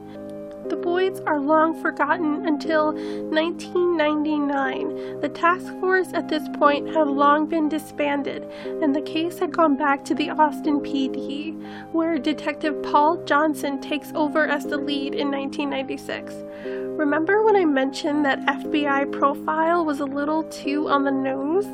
The 0.69 0.75
boys 0.75 1.19
are 1.27 1.39
long 1.39 1.79
forgotten 1.79 2.47
until 2.47 2.93
1999. 2.93 5.19
The 5.21 5.29
task 5.29 5.67
force 5.79 6.11
at 6.13 6.27
this 6.27 6.49
point 6.53 6.87
had 6.87 7.07
long 7.07 7.45
been 7.45 7.69
disbanded, 7.69 8.49
and 8.81 8.95
the 8.95 9.01
case 9.01 9.37
had 9.37 9.51
gone 9.51 9.77
back 9.77 10.03
to 10.05 10.15
the 10.15 10.31
Austin 10.31 10.79
PD, 10.79 11.53
where 11.91 12.17
Detective 12.17 12.81
Paul 12.81 13.23
Johnson 13.25 13.79
takes 13.79 14.11
over 14.15 14.47
as 14.47 14.65
the 14.65 14.77
lead 14.77 15.13
in 15.13 15.29
1996. 15.29 16.33
Remember 16.97 17.43
when 17.43 17.55
I 17.55 17.65
mentioned 17.65 18.25
that 18.25 18.43
FBI 18.45 19.11
profile 19.11 19.85
was 19.85 19.99
a 19.99 20.05
little 20.05 20.41
too 20.43 20.89
on 20.89 21.03
the 21.03 21.11
nose? 21.11 21.67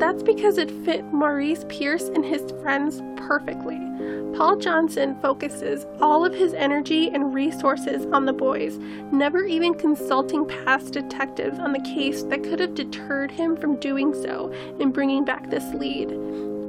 That's 0.00 0.22
because 0.22 0.56
it 0.56 0.70
fit 0.86 1.04
Maurice 1.12 1.66
Pierce 1.68 2.08
and 2.08 2.24
his 2.24 2.50
friends 2.62 3.02
perfectly. 3.16 3.78
Paul 4.34 4.56
Johnson 4.56 5.14
focuses 5.20 5.84
all 6.00 6.24
of 6.24 6.32
his 6.32 6.54
energy 6.54 7.10
and 7.10 7.34
resources 7.34 8.06
on 8.06 8.24
the 8.24 8.32
boys, 8.32 8.78
never 9.12 9.44
even 9.44 9.74
consulting 9.74 10.48
past 10.48 10.94
detectives 10.94 11.58
on 11.58 11.74
the 11.74 11.80
case 11.80 12.22
that 12.24 12.42
could 12.42 12.60
have 12.60 12.74
deterred 12.74 13.30
him 13.30 13.58
from 13.58 13.76
doing 13.76 14.14
so 14.14 14.50
and 14.80 14.94
bringing 14.94 15.22
back 15.22 15.50
this 15.50 15.74
lead. 15.74 16.08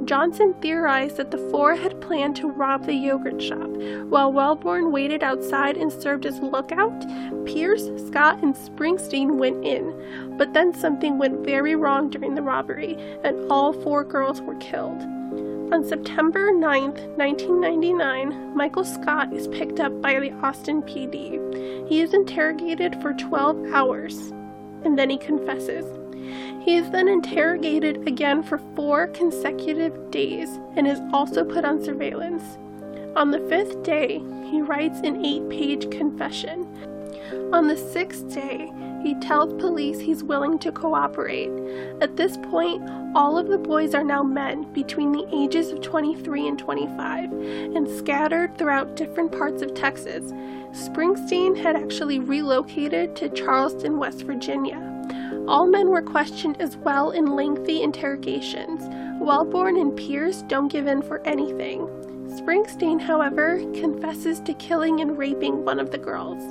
Johnson 0.06 0.54
theorized 0.60 1.16
that 1.16 1.30
the 1.30 1.38
four 1.50 1.74
had 1.74 2.00
planned 2.00 2.36
to 2.36 2.48
rob 2.48 2.86
the 2.86 2.94
yogurt 2.94 3.40
shop. 3.40 3.68
While 4.08 4.32
Welborn 4.32 4.90
waited 4.90 5.22
outside 5.22 5.76
and 5.76 5.92
served 5.92 6.26
as 6.26 6.40
lookout, 6.40 7.06
Pierce, 7.46 7.88
Scott, 8.06 8.42
and 8.42 8.54
Springsteen 8.54 9.36
went 9.36 9.64
in. 9.64 10.36
But 10.36 10.54
then 10.54 10.74
something 10.74 11.18
went 11.18 11.44
very 11.44 11.74
wrong 11.76 12.10
during 12.10 12.34
the 12.34 12.42
robbery, 12.42 12.96
and 13.22 13.50
all 13.50 13.72
four 13.72 14.04
girls 14.04 14.40
were 14.40 14.56
killed. 14.56 15.00
On 15.72 15.84
September 15.84 16.52
9, 16.52 16.92
1999, 17.16 18.54
Michael 18.54 18.84
Scott 18.84 19.32
is 19.32 19.48
picked 19.48 19.80
up 19.80 20.02
by 20.02 20.18
the 20.18 20.32
Austin 20.42 20.82
PD. 20.82 21.88
He 21.88 22.00
is 22.00 22.12
interrogated 22.12 23.00
for 23.00 23.14
12 23.14 23.72
hours, 23.72 24.32
and 24.84 24.98
then 24.98 25.08
he 25.08 25.16
confesses. 25.16 26.01
He 26.64 26.76
is 26.76 26.90
then 26.90 27.08
interrogated 27.08 28.06
again 28.06 28.42
for 28.44 28.58
four 28.76 29.08
consecutive 29.08 30.12
days 30.12 30.48
and 30.76 30.86
is 30.86 31.00
also 31.12 31.44
put 31.44 31.64
on 31.64 31.82
surveillance. 31.82 32.56
On 33.16 33.32
the 33.32 33.40
fifth 33.48 33.82
day, 33.82 34.22
he 34.44 34.62
writes 34.62 35.00
an 35.00 35.24
eight 35.26 35.48
page 35.48 35.90
confession. 35.90 36.68
On 37.52 37.66
the 37.66 37.76
sixth 37.76 38.32
day, 38.32 38.70
he 39.02 39.14
tells 39.16 39.60
police 39.60 39.98
he's 39.98 40.22
willing 40.22 40.56
to 40.60 40.70
cooperate. 40.70 41.50
At 42.00 42.16
this 42.16 42.36
point, 42.36 42.88
all 43.16 43.36
of 43.36 43.48
the 43.48 43.58
boys 43.58 43.94
are 43.94 44.04
now 44.04 44.22
men 44.22 44.72
between 44.72 45.10
the 45.10 45.26
ages 45.32 45.70
of 45.70 45.80
23 45.80 46.46
and 46.46 46.58
25 46.58 47.32
and 47.32 47.88
scattered 47.88 48.56
throughout 48.56 48.94
different 48.94 49.32
parts 49.32 49.62
of 49.62 49.74
Texas. 49.74 50.32
Springsteen 50.70 51.60
had 51.60 51.74
actually 51.74 52.20
relocated 52.20 53.16
to 53.16 53.28
Charleston, 53.30 53.98
West 53.98 54.22
Virginia. 54.22 54.91
All 55.52 55.66
men 55.66 55.90
were 55.90 56.00
questioned 56.00 56.58
as 56.62 56.78
well 56.78 57.10
in 57.10 57.36
lengthy 57.36 57.82
interrogations. 57.82 58.80
Welborn 59.20 59.78
and 59.78 59.94
Pierce 59.94 60.40
don't 60.48 60.72
give 60.72 60.86
in 60.86 61.02
for 61.02 61.20
anything. 61.26 61.80
Springsteen, 62.28 62.98
however, 62.98 63.58
confesses 63.74 64.40
to 64.40 64.54
killing 64.54 65.02
and 65.02 65.18
raping 65.18 65.62
one 65.62 65.78
of 65.78 65.90
the 65.90 65.98
girls. 65.98 66.42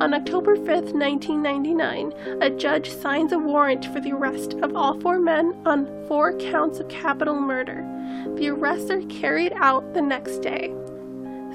On 0.00 0.14
October 0.14 0.54
5, 0.54 0.66
1999, 0.66 2.12
a 2.40 2.48
judge 2.50 2.88
signs 2.88 3.32
a 3.32 3.38
warrant 3.40 3.86
for 3.86 3.98
the 3.98 4.12
arrest 4.12 4.52
of 4.62 4.76
all 4.76 5.00
four 5.00 5.18
men 5.18 5.52
on 5.66 6.06
four 6.06 6.38
counts 6.38 6.78
of 6.78 6.88
capital 6.88 7.40
murder. 7.40 7.84
The 8.36 8.50
arrests 8.50 8.92
are 8.92 9.02
carried 9.06 9.54
out 9.56 9.92
the 9.92 10.02
next 10.02 10.38
day. 10.38 10.72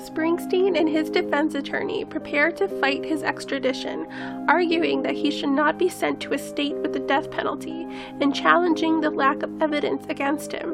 Springsteen 0.02 0.78
and 0.78 0.90
his 0.90 1.10
defense 1.10 1.56
attorney 1.56 2.04
prepare 2.06 2.52
to 2.54 2.68
fight 2.68 3.06
his 3.06 3.24
extradition, 3.24 4.08
arguing 4.48 5.02
that 5.04 5.16
he 5.16 5.30
should 5.30 5.50
not 5.50 5.78
be 5.78 5.90
sent 5.90 6.20
to 6.22 6.34
a 6.34 6.38
state 6.38 6.76
with 6.76 6.94
the 6.94 7.00
death 7.00 7.30
penalty 7.30 7.88
and 8.20 8.36
challenging 8.36 9.00
the 9.00 9.10
lack 9.10 9.44
of 9.44 9.62
evidence 9.62 10.06
against 10.10 10.52
him. 10.52 10.74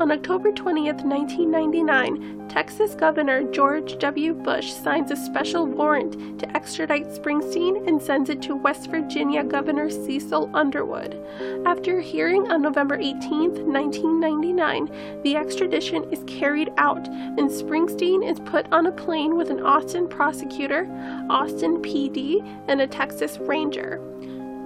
On 0.00 0.10
October 0.10 0.50
20, 0.50 0.84
1999, 0.84 2.48
Texas 2.48 2.94
Governor 2.94 3.42
George 3.52 3.98
W. 3.98 4.34
Bush 4.34 4.72
signs 4.72 5.10
a 5.10 5.16
special 5.16 5.66
warrant 5.66 6.38
to 6.40 6.56
extradite 6.56 7.06
Springsteen 7.06 7.86
and 7.86 8.00
sends 8.02 8.30
it 8.30 8.40
to 8.42 8.56
West 8.56 8.90
Virginia 8.90 9.44
Governor 9.44 9.90
Cecil 9.90 10.50
Underwood. 10.54 11.16
After 11.66 11.98
a 11.98 12.02
hearing 12.02 12.50
on 12.50 12.62
November 12.62 12.96
18, 12.96 13.70
1999, 13.70 15.22
the 15.22 15.36
extradition 15.36 16.10
is 16.10 16.24
carried 16.26 16.72
out 16.76 17.06
and 17.06 17.50
Springsteen 17.50 18.28
is 18.28 18.40
put 18.40 18.59
on 18.72 18.86
a 18.86 18.92
plane 18.92 19.36
with 19.36 19.50
an 19.50 19.60
Austin 19.60 20.08
prosecutor, 20.08 20.86
Austin 21.28 21.82
PD, 21.82 22.40
and 22.68 22.80
a 22.80 22.86
Texas 22.86 23.38
Ranger. 23.38 24.00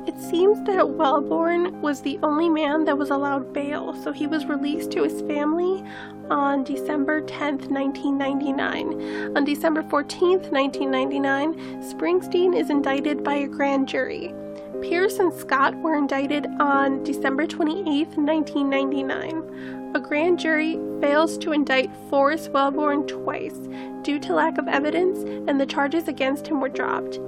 It 0.06 0.20
seems 0.20 0.58
that 0.66 0.84
Welborn 0.84 1.80
was 1.80 2.02
the 2.02 2.18
only 2.22 2.50
man 2.50 2.84
that 2.84 2.98
was 2.98 3.08
allowed 3.08 3.54
bail, 3.54 3.94
so 4.02 4.12
he 4.12 4.26
was 4.26 4.44
released 4.44 4.90
to 4.92 5.02
his 5.02 5.22
family 5.22 5.82
on 6.30 6.62
December 6.62 7.22
10, 7.22 7.70
1999. 7.70 9.36
On 9.36 9.44
December 9.44 9.82
14, 9.84 10.40
1999, 10.50 11.54
Springsteen 11.82 12.54
is 12.54 12.68
indicted 12.68 13.24
by 13.24 13.34
a 13.34 13.48
grand 13.48 13.88
jury. 13.88 14.34
Pierce 14.82 15.18
and 15.18 15.32
Scott 15.32 15.74
were 15.76 15.96
indicted 15.96 16.46
on 16.60 17.02
December 17.02 17.46
28, 17.46 18.08
1999. 18.18 19.92
A 19.94 20.00
grand 20.00 20.38
jury 20.38 20.76
fails 21.00 21.38
to 21.38 21.52
indict 21.52 21.90
Forrest 22.08 22.52
Welborn 22.52 23.06
twice 23.06 23.58
due 24.04 24.20
to 24.20 24.34
lack 24.34 24.58
of 24.58 24.68
evidence, 24.68 25.18
and 25.48 25.58
the 25.58 25.66
charges 25.66 26.08
against 26.08 26.46
him 26.46 26.60
were 26.60 26.68
dropped. 26.68 27.18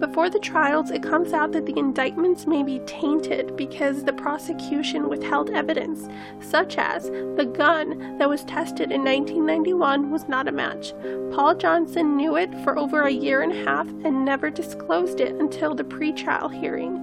Before 0.00 0.28
the 0.28 0.40
trials, 0.40 0.90
it 0.90 1.02
comes 1.02 1.32
out 1.32 1.52
that 1.52 1.64
the 1.64 1.78
indictments 1.78 2.46
may 2.46 2.64
be 2.64 2.80
tainted 2.80 3.56
because 3.56 4.02
the 4.02 4.12
prosecution 4.12 5.08
withheld 5.08 5.50
evidence, 5.50 6.08
such 6.40 6.76
as 6.76 7.04
the 7.04 7.50
gun 7.56 8.18
that 8.18 8.28
was 8.28 8.42
tested 8.44 8.90
in 8.90 9.04
1991 9.04 10.10
was 10.10 10.28
not 10.28 10.48
a 10.48 10.52
match. 10.52 10.92
Paul 11.32 11.54
Johnson 11.54 12.16
knew 12.16 12.36
it 12.36 12.52
for 12.64 12.76
over 12.76 13.02
a 13.02 13.10
year 13.10 13.42
and 13.42 13.52
a 13.52 13.64
half 13.64 13.88
and 14.04 14.24
never 14.24 14.50
disclosed 14.50 15.20
it 15.20 15.34
until 15.36 15.74
the 15.74 15.84
pretrial 15.84 16.52
hearing. 16.52 17.00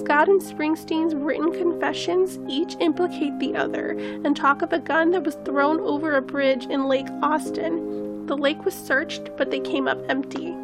Scott 0.00 0.28
and 0.28 0.40
Springsteen's 0.40 1.14
written 1.14 1.52
confessions 1.52 2.38
each 2.48 2.76
implicate 2.80 3.38
the 3.38 3.56
other 3.56 3.90
and 4.24 4.36
talk 4.36 4.60
of 4.60 4.72
a 4.74 4.78
gun 4.78 5.10
that 5.12 5.24
was 5.24 5.36
thrown 5.36 5.55
over 5.80 6.14
a 6.14 6.20
bridge 6.20 6.66
in 6.66 6.86
Lake 6.86 7.06
Austin. 7.22 8.26
The 8.26 8.36
lake 8.36 8.66
was 8.66 8.74
searched, 8.74 9.30
but 9.38 9.50
they 9.50 9.60
came 9.60 9.88
up 9.88 9.98
empty. 10.06 10.54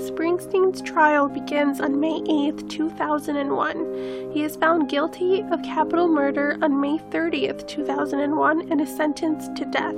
Springsteen's 0.00 0.80
trial 0.80 1.28
begins 1.28 1.78
on 1.78 2.00
May 2.00 2.22
8, 2.26 2.70
2001. 2.70 4.32
He 4.32 4.42
is 4.42 4.56
found 4.56 4.88
guilty 4.88 5.42
of 5.52 5.62
capital 5.62 6.08
murder 6.08 6.56
on 6.62 6.80
May 6.80 6.96
30, 7.10 7.52
2001, 7.66 8.72
and 8.72 8.80
is 8.80 8.96
sentenced 8.96 9.54
to 9.56 9.66
death. 9.66 9.94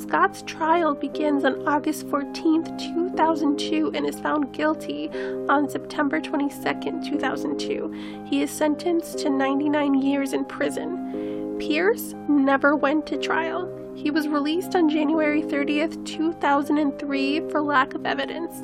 Scott's 0.00 0.42
trial 0.42 0.94
begins 0.94 1.44
on 1.44 1.66
August 1.66 2.06
14, 2.08 2.78
2002, 2.78 3.90
and 3.92 4.06
is 4.06 4.20
found 4.20 4.52
guilty 4.52 5.10
on 5.48 5.68
September 5.68 6.20
22, 6.20 7.00
2002. 7.02 8.24
He 8.26 8.40
is 8.40 8.52
sentenced 8.52 9.18
to 9.18 9.30
99 9.30 9.94
years 9.94 10.32
in 10.32 10.44
prison. 10.44 11.56
Pierce 11.58 12.14
never 12.28 12.76
went 12.76 13.04
to 13.06 13.16
trial. 13.16 13.73
He 13.94 14.10
was 14.10 14.28
released 14.28 14.74
on 14.74 14.88
January 14.88 15.42
30th, 15.42 16.04
2003 16.04 17.48
for 17.50 17.60
lack 17.60 17.94
of 17.94 18.04
evidence. 18.04 18.60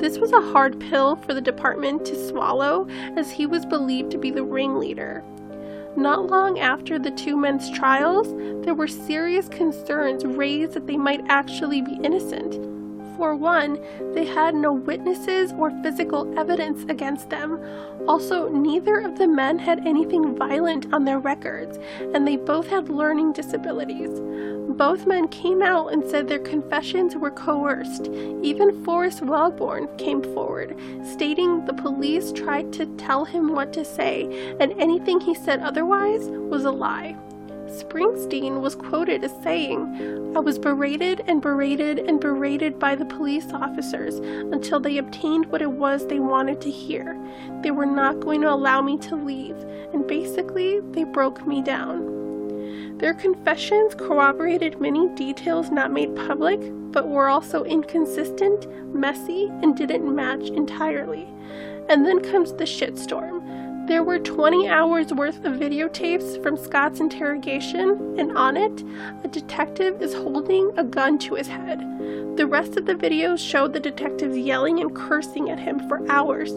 This 0.00 0.18
was 0.18 0.32
a 0.32 0.40
hard 0.52 0.80
pill 0.80 1.16
for 1.16 1.34
the 1.34 1.40
department 1.40 2.04
to 2.06 2.28
swallow 2.28 2.88
as 3.16 3.30
he 3.30 3.46
was 3.46 3.66
believed 3.66 4.10
to 4.12 4.18
be 4.18 4.30
the 4.30 4.44
ringleader. 4.44 5.22
Not 5.96 6.28
long 6.28 6.58
after 6.60 6.98
the 6.98 7.10
two 7.10 7.36
men's 7.36 7.70
trials, 7.70 8.32
there 8.64 8.74
were 8.74 8.86
serious 8.86 9.48
concerns 9.48 10.24
raised 10.24 10.72
that 10.72 10.86
they 10.86 10.96
might 10.96 11.24
actually 11.28 11.82
be 11.82 11.98
innocent. 12.02 12.69
For 13.20 13.36
one, 13.36 13.78
they 14.14 14.24
had 14.24 14.54
no 14.54 14.72
witnesses 14.72 15.52
or 15.52 15.70
physical 15.82 16.32
evidence 16.38 16.84
against 16.88 17.28
them. 17.28 17.62
Also, 18.08 18.48
neither 18.48 18.98
of 18.98 19.18
the 19.18 19.28
men 19.28 19.58
had 19.58 19.86
anything 19.86 20.34
violent 20.34 20.90
on 20.90 21.04
their 21.04 21.18
records, 21.18 21.78
and 22.14 22.26
they 22.26 22.38
both 22.38 22.66
had 22.68 22.88
learning 22.88 23.34
disabilities. 23.34 24.18
Both 24.70 25.06
men 25.06 25.28
came 25.28 25.60
out 25.60 25.92
and 25.92 26.02
said 26.08 26.28
their 26.28 26.38
confessions 26.38 27.14
were 27.14 27.30
coerced. 27.30 28.06
Even 28.40 28.82
Forrest 28.84 29.20
Welborn 29.20 29.98
came 29.98 30.22
forward, 30.22 30.74
stating 31.04 31.66
the 31.66 31.74
police 31.74 32.32
tried 32.32 32.72
to 32.72 32.86
tell 32.96 33.26
him 33.26 33.52
what 33.52 33.74
to 33.74 33.84
say, 33.84 34.56
and 34.60 34.72
anything 34.78 35.20
he 35.20 35.34
said 35.34 35.60
otherwise 35.60 36.30
was 36.30 36.64
a 36.64 36.70
lie. 36.70 37.18
Springsteen 37.70 38.60
was 38.60 38.74
quoted 38.74 39.22
as 39.22 39.32
saying, 39.42 40.34
I 40.36 40.40
was 40.40 40.58
berated 40.58 41.22
and 41.26 41.40
berated 41.40 42.00
and 42.00 42.20
berated 42.20 42.78
by 42.78 42.96
the 42.96 43.04
police 43.04 43.52
officers 43.52 44.16
until 44.52 44.80
they 44.80 44.98
obtained 44.98 45.46
what 45.46 45.62
it 45.62 45.70
was 45.70 46.06
they 46.06 46.18
wanted 46.18 46.60
to 46.62 46.70
hear. 46.70 47.16
They 47.62 47.70
were 47.70 47.86
not 47.86 48.20
going 48.20 48.40
to 48.40 48.52
allow 48.52 48.82
me 48.82 48.98
to 48.98 49.14
leave, 49.14 49.56
and 49.92 50.06
basically, 50.06 50.80
they 50.90 51.04
broke 51.04 51.46
me 51.46 51.62
down. 51.62 52.98
Their 52.98 53.14
confessions 53.14 53.94
corroborated 53.94 54.80
many 54.80 55.08
details 55.14 55.70
not 55.70 55.92
made 55.92 56.14
public, 56.14 56.60
but 56.92 57.08
were 57.08 57.28
also 57.28 57.64
inconsistent, 57.64 58.66
messy, 58.94 59.46
and 59.62 59.76
didn't 59.76 60.12
match 60.12 60.48
entirely. 60.50 61.26
And 61.88 62.04
then 62.04 62.20
comes 62.20 62.52
the 62.52 62.64
shitstorm. 62.64 63.39
There 63.90 64.04
were 64.04 64.20
20 64.20 64.68
hours 64.68 65.12
worth 65.12 65.44
of 65.44 65.54
videotapes 65.54 66.40
from 66.44 66.56
Scott's 66.56 67.00
interrogation, 67.00 68.14
and 68.20 68.38
on 68.38 68.56
it, 68.56 68.84
a 69.24 69.28
detective 69.28 70.00
is 70.00 70.14
holding 70.14 70.70
a 70.78 70.84
gun 70.84 71.18
to 71.18 71.34
his 71.34 71.48
head. 71.48 71.80
The 72.36 72.46
rest 72.46 72.76
of 72.76 72.86
the 72.86 72.94
videos 72.94 73.40
showed 73.40 73.72
the 73.72 73.80
detectives 73.80 74.38
yelling 74.38 74.78
and 74.78 74.94
cursing 74.94 75.50
at 75.50 75.58
him 75.58 75.88
for 75.88 76.08
hours. 76.08 76.52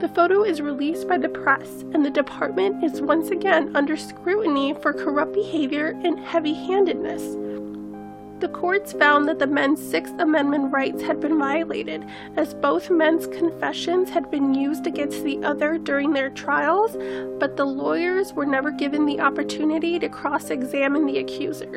The 0.00 0.12
photo 0.14 0.42
is 0.42 0.60
released 0.60 1.08
by 1.08 1.16
the 1.16 1.30
press, 1.30 1.86
and 1.94 2.04
the 2.04 2.10
department 2.10 2.84
is 2.84 3.00
once 3.00 3.30
again 3.30 3.74
under 3.74 3.96
scrutiny 3.96 4.74
for 4.74 4.92
corrupt 4.92 5.32
behavior 5.32 5.98
and 6.04 6.20
heavy 6.20 6.52
handedness. 6.52 7.22
The 8.44 8.50
courts 8.50 8.92
found 8.92 9.26
that 9.28 9.38
the 9.38 9.46
men's 9.46 9.80
Sixth 9.80 10.12
Amendment 10.18 10.70
rights 10.70 11.00
had 11.00 11.18
been 11.18 11.38
violated, 11.38 12.04
as 12.36 12.52
both 12.52 12.90
men's 12.90 13.26
confessions 13.26 14.10
had 14.10 14.30
been 14.30 14.52
used 14.52 14.86
against 14.86 15.24
the 15.24 15.42
other 15.42 15.78
during 15.78 16.12
their 16.12 16.28
trials, 16.28 16.94
but 17.40 17.56
the 17.56 17.64
lawyers 17.64 18.34
were 18.34 18.44
never 18.44 18.70
given 18.70 19.06
the 19.06 19.18
opportunity 19.18 19.98
to 19.98 20.10
cross 20.10 20.50
examine 20.50 21.06
the 21.06 21.20
accuser. 21.20 21.76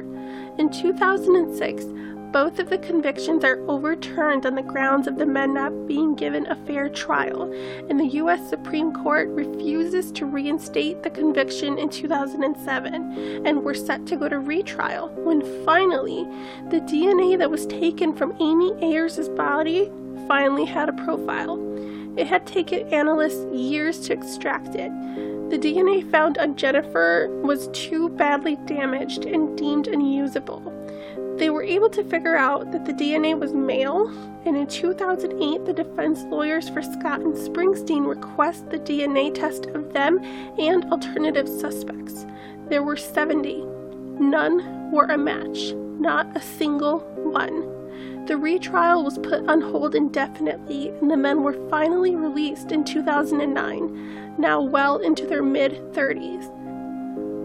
In 0.57 0.69
2006, 0.69 1.85
both 2.31 2.59
of 2.59 2.69
the 2.69 2.77
convictions 2.77 3.43
are 3.43 3.63
overturned 3.67 4.45
on 4.45 4.55
the 4.55 4.61
grounds 4.61 5.07
of 5.07 5.17
the 5.17 5.25
men 5.25 5.53
not 5.53 5.87
being 5.87 6.15
given 6.15 6.45
a 6.47 6.55
fair 6.65 6.89
trial, 6.89 7.43
and 7.89 7.99
the 7.99 8.15
U.S. 8.17 8.49
Supreme 8.49 8.93
Court 8.93 9.29
refuses 9.29 10.11
to 10.13 10.25
reinstate 10.25 11.03
the 11.03 11.09
conviction 11.09 11.77
in 11.77 11.89
2007 11.89 13.45
and 13.45 13.63
were 13.63 13.73
set 13.73 14.05
to 14.07 14.17
go 14.17 14.27
to 14.27 14.39
retrial 14.39 15.09
when 15.09 15.41
finally 15.65 16.23
the 16.69 16.81
DNA 16.81 17.37
that 17.37 17.51
was 17.51 17.65
taken 17.67 18.13
from 18.13 18.35
Amy 18.39 18.73
Ayers' 18.81 19.29
body 19.29 19.91
finally 20.27 20.65
had 20.65 20.89
a 20.89 20.93
profile. 20.93 21.57
It 22.17 22.27
had 22.27 22.47
taken 22.47 22.87
analysts 22.93 23.45
years 23.53 23.99
to 24.07 24.13
extract 24.13 24.75
it. 24.75 24.91
The 25.49 25.57
DNA 25.57 26.09
found 26.11 26.37
on 26.37 26.57
Jennifer 26.57 27.29
was 27.41 27.69
too 27.69 28.09
badly 28.09 28.57
damaged 28.65 29.23
and 29.23 29.57
deemed 29.57 29.87
unusable. 29.87 30.61
They 31.37 31.49
were 31.49 31.63
able 31.63 31.89
to 31.91 32.03
figure 32.03 32.35
out 32.35 32.71
that 32.73 32.85
the 32.85 32.93
DNA 32.93 33.39
was 33.39 33.53
male, 33.53 34.09
and 34.45 34.57
in 34.57 34.67
2008, 34.67 35.65
the 35.65 35.71
defense 35.71 36.23
lawyers 36.23 36.67
for 36.67 36.81
Scott 36.81 37.21
and 37.21 37.33
Springsteen 37.33 38.05
request 38.05 38.69
the 38.69 38.79
DNA 38.79 39.33
test 39.33 39.67
of 39.67 39.93
them 39.93 40.19
and 40.59 40.83
alternative 40.91 41.47
suspects. 41.47 42.25
There 42.67 42.83
were 42.83 42.97
70. 42.97 43.63
None 44.19 44.91
were 44.91 45.05
a 45.05 45.17
match, 45.17 45.73
not 45.99 46.35
a 46.35 46.41
single 46.41 46.99
one. 47.23 47.66
The 48.27 48.35
retrial 48.35 49.05
was 49.05 49.17
put 49.17 49.47
on 49.47 49.61
hold 49.61 49.95
indefinitely, 49.95 50.89
and 50.89 51.09
the 51.09 51.15
men 51.15 51.43
were 51.43 51.69
finally 51.69 52.13
released 52.13 52.73
in 52.73 52.83
2009, 52.83 54.35
now 54.37 54.61
well 54.61 54.97
into 54.97 55.25
their 55.25 55.41
mid 55.41 55.71
30s. 55.93 56.51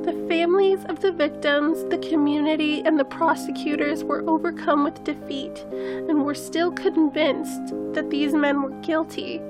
The 0.05 0.27
families 0.29 0.85
of 0.87 0.99
the 0.99 1.13
victims, 1.13 1.85
the 1.85 1.99
community, 1.99 2.83
and 2.85 2.99
the 2.99 3.05
prosecutors 3.05 4.03
were 4.03 4.29
overcome 4.29 4.83
with 4.83 5.05
defeat 5.05 5.65
and 5.71 6.25
were 6.25 6.35
still 6.35 6.73
convinced 6.73 7.73
that 7.93 8.11
these 8.11 8.33
men 8.33 8.63
were 8.63 8.81
guilty. 8.81 9.41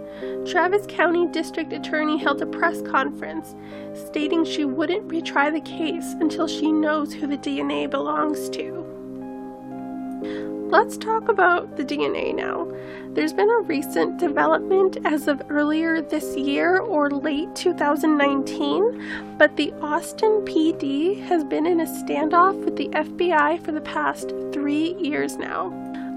Travis 0.45 0.85
County 0.87 1.27
District 1.29 1.73
Attorney 1.73 2.19
held 2.19 2.43
a 2.43 2.47
press 2.47 2.83
conference 2.83 3.55
stating 3.95 4.45
she 4.45 4.67
wouldn't 4.67 5.09
retry 5.09 5.51
the 5.51 5.63
case 5.63 6.13
until 6.21 6.47
she 6.47 6.71
knows 6.71 7.15
who 7.15 7.27
the 7.27 7.39
DNA 7.39 7.89
belongs 7.89 8.51
to. 8.51 10.52
Let's 10.73 10.97
talk 10.97 11.29
about 11.29 11.77
the 11.77 11.85
DNA 11.85 12.35
now. 12.35 12.67
There's 13.13 13.35
been 13.35 13.51
a 13.51 13.61
recent 13.61 14.19
development 14.19 14.97
as 15.05 15.29
of 15.29 15.43
earlier 15.51 16.01
this 16.01 16.35
year 16.35 16.79
or 16.79 17.11
late 17.11 17.55
2019, 17.55 19.37
but 19.37 19.55
the 19.59 19.71
Austin 19.83 20.41
PD 20.47 21.23
has 21.25 21.45
been 21.45 21.67
in 21.67 21.81
a 21.81 21.85
standoff 21.85 22.65
with 22.65 22.77
the 22.77 22.89
FBI 22.89 23.63
for 23.63 23.73
the 23.73 23.83
past 23.83 24.31
three 24.51 24.95
years 24.95 25.37
now. 25.37 25.67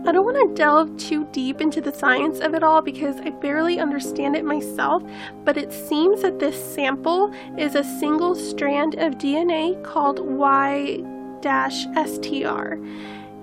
I 0.07 0.13
don't 0.13 0.23
want 0.23 0.37
to 0.37 0.55
delve 0.55 0.95
too 0.95 1.27
deep 1.33 1.59
into 1.59 1.81
the 1.81 1.91
science 1.91 2.39
of 2.39 2.53
it 2.53 2.63
all 2.63 2.81
because 2.81 3.17
I 3.17 3.31
barely 3.31 3.79
understand 3.79 4.37
it 4.37 4.45
myself, 4.45 5.03
but 5.43 5.57
it 5.57 5.73
seems 5.73 6.21
that 6.21 6.39
this 6.39 6.55
sample 6.73 7.33
is 7.57 7.75
a 7.75 7.83
single 7.83 8.35
strand 8.35 8.95
of 8.99 9.15
DNA 9.15 9.83
called 9.83 10.19
Y 10.19 11.03
STR. 11.43 12.77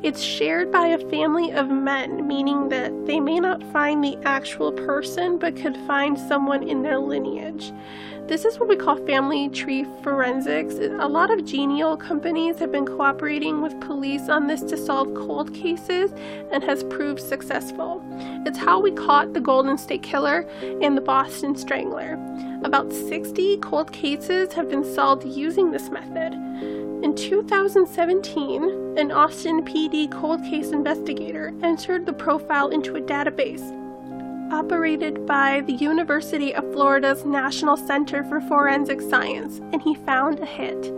It's 0.03 0.21
shared 0.21 0.73
by 0.73 0.88
a 0.88 1.11
family 1.11 1.53
of 1.53 1.71
men, 1.71 2.27
meaning 2.27 2.69
that 2.71 3.07
they 3.07 3.21
may 3.21 3.38
not 3.38 3.62
find 3.73 4.03
the 4.03 4.19
actual 4.25 4.73
person 4.73 5.38
but 5.38 5.55
could 5.55 5.77
find 5.87 6.19
someone 6.19 6.69
in 6.69 6.83
their 6.83 6.99
lineage. 6.99 7.73
This 8.27 8.45
is 8.45 8.59
what 8.59 8.69
we 8.69 8.75
call 8.75 8.97
family 9.07 9.49
tree 9.51 9.87
forensics. 10.03 10.75
A 10.75 11.07
lot 11.07 11.31
of 11.31 11.45
genial 11.45 11.97
companies 11.97 12.59
have 12.59 12.73
been 12.73 12.85
cooperating 12.85 13.62
with 13.62 13.81
police 13.81 14.29
on 14.29 14.49
this 14.49 14.62
to 14.62 14.77
solve 14.77 15.15
cold 15.15 15.55
cases 15.55 16.12
and 16.51 16.65
has 16.65 16.83
proved 16.83 17.21
successful. 17.21 18.03
It's 18.45 18.59
how 18.59 18.81
we 18.81 18.91
caught 18.91 19.35
the 19.35 19.41
Golden 19.41 19.79
State 19.79 20.03
Killer 20.03 20.49
and 20.83 20.97
the 20.97 21.01
Boston 21.01 21.55
Strangler. 21.55 22.15
About 22.65 22.93
60 22.93 23.59
cold 23.59 23.93
cases 23.93 24.53
have 24.55 24.69
been 24.69 24.85
solved 24.85 25.25
using 25.25 25.71
this 25.71 25.91
method. 25.91 26.33
In 27.05 27.15
2017, 27.15 28.82
an 28.96 29.11
Austin 29.11 29.64
PD 29.64 30.11
cold 30.11 30.42
case 30.44 30.70
investigator 30.70 31.52
entered 31.62 32.07
the 32.07 32.12
profile 32.12 32.68
into 32.68 32.96
a 32.96 33.00
database 33.00 33.78
operated 34.52 35.24
by 35.24 35.62
the 35.62 35.72
University 35.72 36.55
of 36.55 36.72
Florida's 36.72 37.24
National 37.24 37.76
Center 37.76 38.22
for 38.24 38.40
Forensic 38.42 39.00
Science, 39.00 39.61
and 39.72 39.81
he 39.81 39.94
found 39.94 40.38
a 40.38 40.46
hit. 40.46 40.92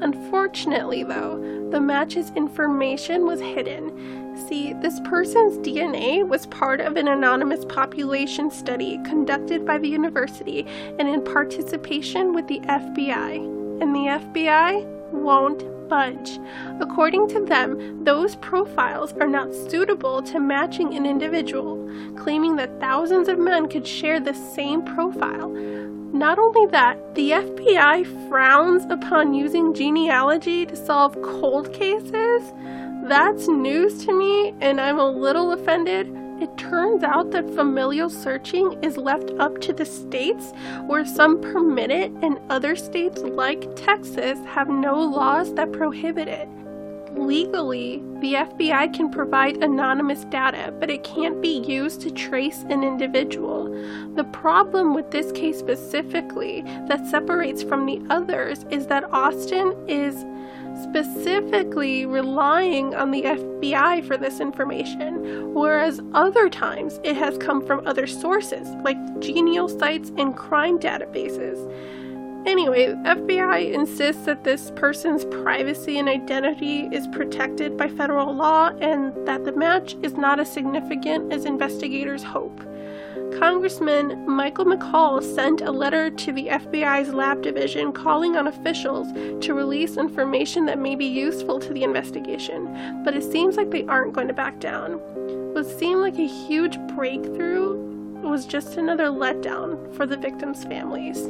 Unfortunately, 0.00 1.04
though, 1.04 1.38
the 1.70 1.80
match's 1.80 2.30
information 2.32 3.24
was 3.24 3.40
hidden. 3.40 4.36
See, 4.48 4.74
this 4.74 5.00
person's 5.04 5.56
DNA 5.58 6.26
was 6.26 6.46
part 6.46 6.80
of 6.80 6.96
an 6.96 7.08
anonymous 7.08 7.64
population 7.64 8.50
study 8.50 8.98
conducted 9.04 9.64
by 9.64 9.78
the 9.78 9.88
university 9.88 10.66
and 10.98 11.08
in 11.08 11.22
participation 11.22 12.34
with 12.34 12.46
the 12.48 12.60
FBI. 12.60 13.36
And 13.80 13.94
the 13.94 14.08
FBI 14.08 14.84
won't 15.12 15.75
According 16.80 17.28
to 17.28 17.44
them, 17.44 18.04
those 18.04 18.36
profiles 18.36 19.12
are 19.14 19.26
not 19.26 19.54
suitable 19.54 20.22
to 20.22 20.40
matching 20.40 20.94
an 20.94 21.06
individual, 21.06 21.88
claiming 22.16 22.56
that 22.56 22.80
thousands 22.80 23.28
of 23.28 23.38
men 23.38 23.68
could 23.68 23.86
share 23.86 24.20
the 24.20 24.34
same 24.34 24.82
profile. 24.82 25.50
Not 26.12 26.38
only 26.38 26.66
that, 26.66 27.14
the 27.14 27.30
FBI 27.30 28.28
frowns 28.28 28.84
upon 28.90 29.34
using 29.34 29.74
genealogy 29.74 30.66
to 30.66 30.76
solve 30.76 31.20
cold 31.22 31.72
cases. 31.72 32.52
That's 33.04 33.48
news 33.48 34.04
to 34.06 34.12
me, 34.12 34.54
and 34.60 34.80
I'm 34.80 34.98
a 34.98 35.08
little 35.08 35.52
offended 35.52 36.08
it 36.40 36.56
turns 36.58 37.02
out 37.02 37.30
that 37.30 37.54
familial 37.54 38.10
searching 38.10 38.78
is 38.82 38.96
left 38.96 39.30
up 39.38 39.60
to 39.62 39.72
the 39.72 39.86
states, 39.86 40.52
where 40.86 41.04
some 41.04 41.40
permit 41.40 41.90
it 41.90 42.12
and 42.22 42.38
other 42.50 42.76
states, 42.76 43.22
like 43.22 43.74
Texas, 43.76 44.38
have 44.46 44.68
no 44.68 44.98
laws 44.98 45.54
that 45.54 45.72
prohibit 45.72 46.28
it. 46.28 46.48
Legally, 47.16 48.02
the 48.20 48.34
FBI 48.34 48.92
can 48.94 49.10
provide 49.10 49.62
anonymous 49.62 50.24
data, 50.24 50.74
but 50.78 50.90
it 50.90 51.02
can't 51.02 51.40
be 51.40 51.60
used 51.60 52.02
to 52.02 52.10
trace 52.10 52.62
an 52.68 52.84
individual. 52.84 53.64
The 54.14 54.24
problem 54.24 54.94
with 54.94 55.10
this 55.10 55.32
case 55.32 55.58
specifically 55.58 56.62
that 56.88 57.06
separates 57.06 57.62
from 57.62 57.86
the 57.86 58.02
others 58.10 58.66
is 58.70 58.86
that 58.88 59.10
Austin 59.12 59.74
is 59.88 60.26
specifically 60.82 62.06
relying 62.06 62.94
on 62.94 63.10
the 63.10 63.22
FBI 63.22 64.06
for 64.06 64.16
this 64.16 64.40
information, 64.40 65.54
whereas 65.54 66.00
other 66.14 66.48
times 66.48 67.00
it 67.04 67.16
has 67.16 67.38
come 67.38 67.64
from 67.64 67.86
other 67.86 68.06
sources, 68.06 68.68
like 68.84 68.96
genial 69.20 69.68
sites 69.68 70.12
and 70.16 70.36
crime 70.36 70.78
databases. 70.78 71.58
Anyway, 72.46 72.86
FBI 73.04 73.72
insists 73.72 74.24
that 74.24 74.44
this 74.44 74.70
person's 74.76 75.24
privacy 75.24 75.98
and 75.98 76.08
identity 76.08 76.88
is 76.92 77.08
protected 77.08 77.76
by 77.76 77.88
federal 77.88 78.32
law 78.32 78.68
and 78.80 79.12
that 79.26 79.44
the 79.44 79.50
match 79.50 79.96
is 80.02 80.12
not 80.14 80.38
as 80.38 80.52
significant 80.52 81.32
as 81.32 81.44
investigators 81.44 82.22
hope. 82.22 82.60
Congressman 83.34 84.24
Michael 84.26 84.64
McCaul 84.64 85.22
sent 85.22 85.60
a 85.60 85.70
letter 85.70 86.10
to 86.10 86.32
the 86.32 86.46
FBI's 86.46 87.12
lab 87.12 87.42
division 87.42 87.92
calling 87.92 88.36
on 88.36 88.46
officials 88.46 89.08
to 89.44 89.52
release 89.52 89.96
information 89.96 90.64
that 90.66 90.78
may 90.78 90.94
be 90.94 91.04
useful 91.04 91.58
to 91.58 91.72
the 91.72 91.82
investigation, 91.82 93.02
but 93.04 93.14
it 93.14 93.22
seems 93.22 93.56
like 93.56 93.70
they 93.70 93.84
aren't 93.84 94.14
going 94.14 94.28
to 94.28 94.34
back 94.34 94.58
down. 94.60 94.92
What 95.54 95.66
seemed 95.66 96.00
like 96.00 96.18
a 96.18 96.26
huge 96.26 96.78
breakthrough 96.94 97.74
was 98.22 98.46
just 98.46 98.76
another 98.76 99.06
letdown 99.06 99.94
for 99.94 100.06
the 100.06 100.16
victims' 100.16 100.64
families. 100.64 101.22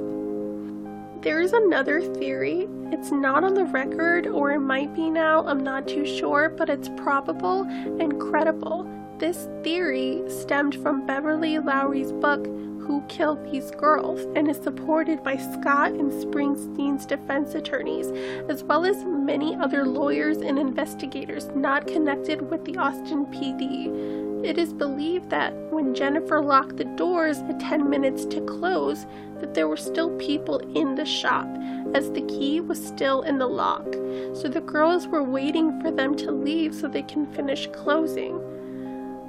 There 1.23 1.41
is 1.41 1.53
another 1.53 2.03
theory. 2.15 2.69
It's 2.93 3.11
not 3.11 3.43
on 3.43 3.55
the 3.55 3.65
record, 3.65 4.29
or 4.29 4.53
it 4.53 4.61
might 4.61 4.95
be 4.95 5.11
now, 5.11 5.45
I'm 5.45 5.65
not 5.65 5.89
too 5.89 6.07
sure, 6.07 6.51
but 6.51 6.71
it's 6.71 6.89
probable 6.91 7.63
and 7.63 8.21
credible 8.21 8.89
this 9.19 9.49
theory 9.63 10.23
stemmed 10.29 10.75
from 10.83 11.07
Beverly 11.07 11.59
Lowry's 11.59 12.13
book, 12.13 12.45
Who 12.47 13.03
Killed 13.09 13.51
These 13.51 13.71
Girls, 13.71 14.21
and 14.37 14.49
is 14.49 14.59
supported 14.59 15.23
by 15.23 15.37
Scott 15.37 15.93
and 15.93 16.13
Springsteen's 16.13 17.07
defense 17.07 17.55
attorneys, 17.55 18.09
as 18.51 18.63
well 18.63 18.85
as 18.85 19.05
many 19.05 19.57
other 19.57 19.87
lawyers 19.87 20.39
and 20.39 20.59
investigators 20.59 21.49
not 21.55 21.87
connected 21.87 22.51
with 22.51 22.65
the 22.67 22.77
Austin 22.77 23.25
PD. 23.27 24.45
It 24.45 24.59
is 24.59 24.75
believed 24.75 25.31
that 25.31 25.55
when 25.73 25.95
Jennifer 25.95 26.43
locked 26.43 26.77
the 26.77 26.85
doors 26.85 27.39
at 27.39 27.59
10 27.59 27.89
minutes 27.89 28.27
to 28.27 28.43
close, 28.43 29.07
that 29.41 29.55
there 29.55 29.67
were 29.67 29.79
still 29.79 30.11
people 30.19 30.59
in 30.77 30.95
the 30.95 31.07
shop, 31.07 31.49
as 31.95 32.13
the 32.13 32.23
key 32.23 32.61
was 32.61 32.85
still 32.85 33.23
in 33.23 33.39
the 33.39 33.49
lock. 33.49 33.87
So 34.35 34.49
the 34.49 34.61
girls 34.61 35.07
were 35.07 35.25
waiting 35.25 35.81
for 35.81 35.91
them 35.91 36.15
to 36.17 36.31
leave 36.31 36.75
so 36.75 36.87
they 36.87 37.03
can 37.03 37.27
finish 37.33 37.67
closing. 37.73 38.41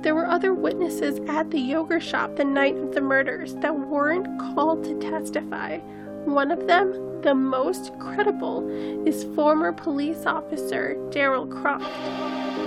There 0.01 0.13
were 0.13 0.27
other 0.27 0.53
witnesses 0.53 1.19
at 1.27 1.49
the 1.49 1.59
yogurt 1.59 2.03
shop 2.03 2.35
the 2.35 2.45
night 2.45 2.77
of 2.77 2.93
the 2.93 3.01
murders 3.01 3.55
that 3.55 3.77
weren't 3.77 4.39
called 4.39 4.83
to 4.83 4.99
testify. 4.99 5.79
One 6.25 6.51
of 6.51 6.67
them, 6.67 7.21
the 7.21 7.33
most 7.33 7.97
credible, 7.99 8.69
is 9.07 9.23
former 9.35 9.73
police 9.73 10.25
officer 10.25 10.95
Daryl 11.09 11.49
Croft. 11.49 11.85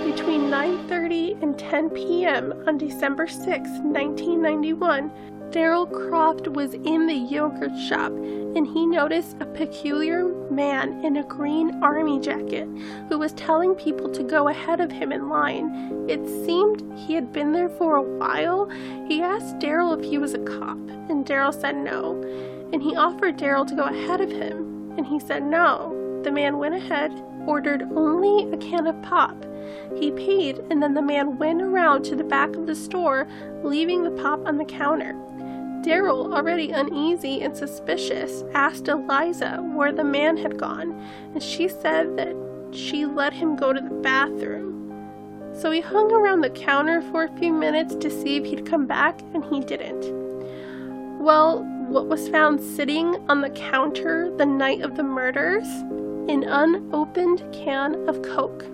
Between 0.05 0.49
9:30 0.49 1.41
and 1.41 1.57
10 1.57 1.89
p.m. 1.91 2.53
on 2.67 2.77
December 2.77 3.27
6, 3.27 3.47
1991, 3.47 5.11
Daryl 5.51 5.89
Croft 5.89 6.47
was 6.47 6.73
in 6.73 7.07
the 7.07 7.13
yogurt 7.13 7.77
shop 7.77 8.11
and 8.11 8.67
he 8.67 8.85
noticed 8.85 9.37
a 9.39 9.45
peculiar 9.45 10.27
man 10.51 11.03
in 11.03 11.17
a 11.17 11.23
green 11.23 11.81
army 11.83 12.19
jacket 12.19 12.67
who 13.09 13.17
was 13.17 13.33
telling 13.33 13.73
people 13.75 14.09
to 14.09 14.23
go 14.23 14.49
ahead 14.49 14.79
of 14.79 14.91
him 14.91 15.11
in 15.11 15.29
line. 15.29 16.05
It 16.09 16.25
seemed 16.45 16.83
he 16.97 17.13
had 17.13 17.31
been 17.31 17.53
there 17.53 17.69
for 17.69 17.95
a 17.95 18.01
while. 18.01 18.69
He 19.07 19.21
asked 19.21 19.59
Daryl 19.59 19.97
if 19.97 20.03
he 20.03 20.17
was 20.17 20.33
a 20.33 20.39
cop, 20.39 20.77
and 21.09 21.25
Daryl 21.25 21.53
said 21.53 21.75
no. 21.77 22.21
And 22.73 22.83
he 22.83 22.95
offered 22.95 23.37
Daryl 23.37 23.67
to 23.67 23.75
go 23.75 23.83
ahead 23.83 24.21
of 24.21 24.31
him, 24.31 24.93
and 24.97 25.07
he 25.07 25.19
said 25.19 25.43
no. 25.43 25.97
The 26.23 26.31
man 26.31 26.57
went 26.57 26.75
ahead, 26.75 27.11
ordered 27.47 27.83
only 27.95 28.51
a 28.53 28.57
can 28.57 28.85
of 28.87 29.01
pop. 29.01 29.45
He 29.97 30.11
paid, 30.11 30.59
and 30.69 30.81
then 30.81 30.93
the 30.93 31.01
man 31.01 31.37
went 31.37 31.61
around 31.61 32.03
to 32.03 32.15
the 32.15 32.23
back 32.23 32.55
of 32.55 32.67
the 32.67 32.75
store, 32.75 33.27
leaving 33.63 34.03
the 34.03 34.11
pop 34.11 34.45
on 34.45 34.57
the 34.57 34.65
counter. 34.65 35.15
Daryl, 35.83 36.33
already 36.33 36.71
uneasy 36.71 37.41
and 37.41 37.55
suspicious, 37.55 38.43
asked 38.53 38.87
Eliza 38.87 39.57
where 39.73 39.91
the 39.91 40.03
man 40.03 40.37
had 40.37 40.57
gone, 40.57 40.91
and 41.33 41.41
she 41.41 41.67
said 41.67 42.17
that 42.17 42.35
she 42.71 43.05
let 43.05 43.33
him 43.33 43.55
go 43.55 43.73
to 43.73 43.81
the 43.81 43.95
bathroom. 44.01 44.69
So 45.53 45.71
he 45.71 45.81
hung 45.81 46.11
around 46.11 46.41
the 46.41 46.49
counter 46.49 47.01
for 47.01 47.23
a 47.23 47.37
few 47.37 47.51
minutes 47.51 47.95
to 47.95 48.09
see 48.09 48.37
if 48.37 48.45
he'd 48.45 48.65
come 48.65 48.85
back, 48.85 49.21
and 49.33 49.43
he 49.45 49.59
didn't. 49.59 50.05
Well, 51.19 51.63
what 51.87 52.07
was 52.07 52.29
found 52.29 52.61
sitting 52.61 53.15
on 53.29 53.41
the 53.41 53.49
counter 53.49 54.33
the 54.37 54.45
night 54.45 54.81
of 54.81 54.95
the 54.95 55.03
murders? 55.03 55.67
An 56.29 56.43
unopened 56.43 57.43
can 57.51 58.07
of 58.07 58.21
Coke. 58.21 58.65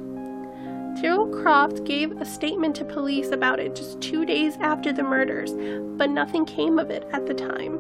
Daryl 1.01 1.31
Croft 1.43 1.83
gave 1.83 2.11
a 2.19 2.25
statement 2.25 2.75
to 2.75 2.83
police 2.83 3.29
about 3.29 3.59
it 3.59 3.75
just 3.75 4.01
two 4.01 4.25
days 4.25 4.57
after 4.61 4.91
the 4.91 5.03
murders, 5.03 5.53
but 5.95 6.09
nothing 6.09 6.43
came 6.43 6.79
of 6.79 6.89
it 6.89 7.07
at 7.13 7.27
the 7.27 7.35
time. 7.35 7.79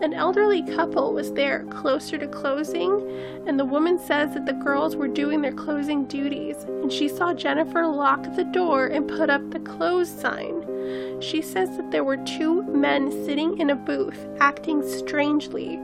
An 0.00 0.14
elderly 0.14 0.62
couple 0.62 1.12
was 1.12 1.30
there 1.34 1.64
closer 1.64 2.16
to 2.16 2.26
closing, 2.26 3.02
and 3.46 3.60
the 3.60 3.66
woman 3.66 3.98
says 3.98 4.32
that 4.32 4.46
the 4.46 4.54
girls 4.54 4.96
were 4.96 5.08
doing 5.08 5.42
their 5.42 5.52
closing 5.52 6.06
duties, 6.06 6.62
and 6.64 6.90
she 6.90 7.06
saw 7.06 7.34
Jennifer 7.34 7.86
lock 7.86 8.22
the 8.34 8.44
door 8.44 8.86
and 8.86 9.06
put 9.06 9.28
up 9.28 9.50
the 9.50 9.60
close 9.60 10.08
sign. 10.08 10.64
She 11.20 11.42
says 11.42 11.76
that 11.76 11.90
there 11.90 12.04
were 12.04 12.16
two 12.16 12.62
men 12.62 13.10
sitting 13.26 13.58
in 13.58 13.68
a 13.68 13.76
booth 13.76 14.26
acting 14.40 14.88
strangely. 14.88 15.78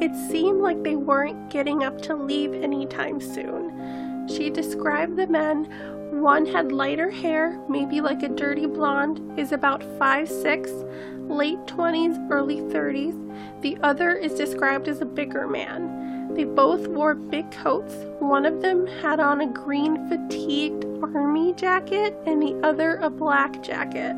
It 0.00 0.14
seemed 0.28 0.60
like 0.60 0.82
they 0.82 0.96
weren't 0.96 1.50
getting 1.50 1.84
up 1.84 2.02
to 2.02 2.16
leave 2.16 2.52
anytime 2.54 3.20
soon. 3.20 4.26
She 4.28 4.50
described 4.50 5.16
the 5.16 5.26
men. 5.26 5.68
One 6.10 6.44
had 6.44 6.72
lighter 6.72 7.08
hair, 7.08 7.58
maybe 7.68 8.00
like 8.00 8.22
a 8.22 8.28
dirty 8.28 8.66
blonde, 8.66 9.38
is 9.38 9.52
about 9.52 9.80
5'6, 9.98 11.28
late 11.28 11.58
20s, 11.66 12.30
early 12.30 12.60
30s. 12.62 13.62
The 13.62 13.78
other 13.82 14.12
is 14.16 14.34
described 14.34 14.88
as 14.88 15.00
a 15.00 15.06
bigger 15.06 15.46
man. 15.46 16.34
They 16.34 16.44
both 16.44 16.88
wore 16.88 17.14
big 17.14 17.50
coats. 17.52 17.94
One 18.18 18.44
of 18.44 18.60
them 18.60 18.86
had 18.86 19.20
on 19.20 19.40
a 19.40 19.46
green 19.46 20.08
fatigued 20.08 20.84
army 21.02 21.52
jacket 21.54 22.16
and 22.26 22.42
the 22.42 22.58
other 22.62 22.96
a 22.96 23.10
black 23.10 23.62
jacket. 23.62 24.14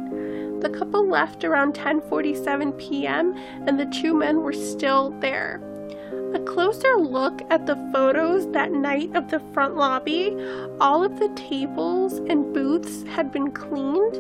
The 0.61 0.71
couple 0.71 1.07
left 1.07 1.45
around 1.45 1.75
10:47 1.75 2.79
p.m. 2.79 3.35
and 3.67 3.79
the 3.79 3.87
two 3.87 4.15
men 4.15 4.43
were 4.43 4.53
still 4.53 5.11
there. 5.21 5.61
A 6.35 6.41
closer 6.41 6.97
look 6.97 7.43
at 7.51 7.67
the 7.67 7.77
photos 7.93 8.51
that 8.53 8.73
night 8.73 9.15
of 9.15 9.31
the 9.31 9.41
front 9.53 9.77
lobby, 9.77 10.35
all 10.81 11.05
of 11.05 11.19
the 11.19 11.29
tables 11.31 12.15
and 12.15 12.55
booths 12.55 13.03
had 13.03 13.31
been 13.31 13.51
cleaned 13.51 14.17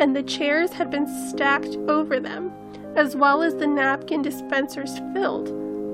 and 0.00 0.16
the 0.16 0.22
chairs 0.24 0.72
had 0.72 0.90
been 0.90 1.06
stacked 1.28 1.76
over 1.88 2.18
them, 2.18 2.50
as 2.96 3.14
well 3.14 3.40
as 3.40 3.54
the 3.54 3.68
napkin 3.68 4.20
dispensers 4.20 4.98
filled, 5.12 5.48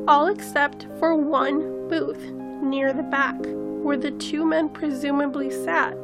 all 0.09 0.29
except 0.29 0.87
for 0.99 1.15
one 1.15 1.89
booth 1.89 2.31
near 2.63 2.95
the 2.95 3.03
back, 3.03 3.39
where 3.83 3.99
the 3.99 4.13
two 4.13 4.47
men 4.47 4.71
presumably 4.71 5.51
sat. 5.51 5.95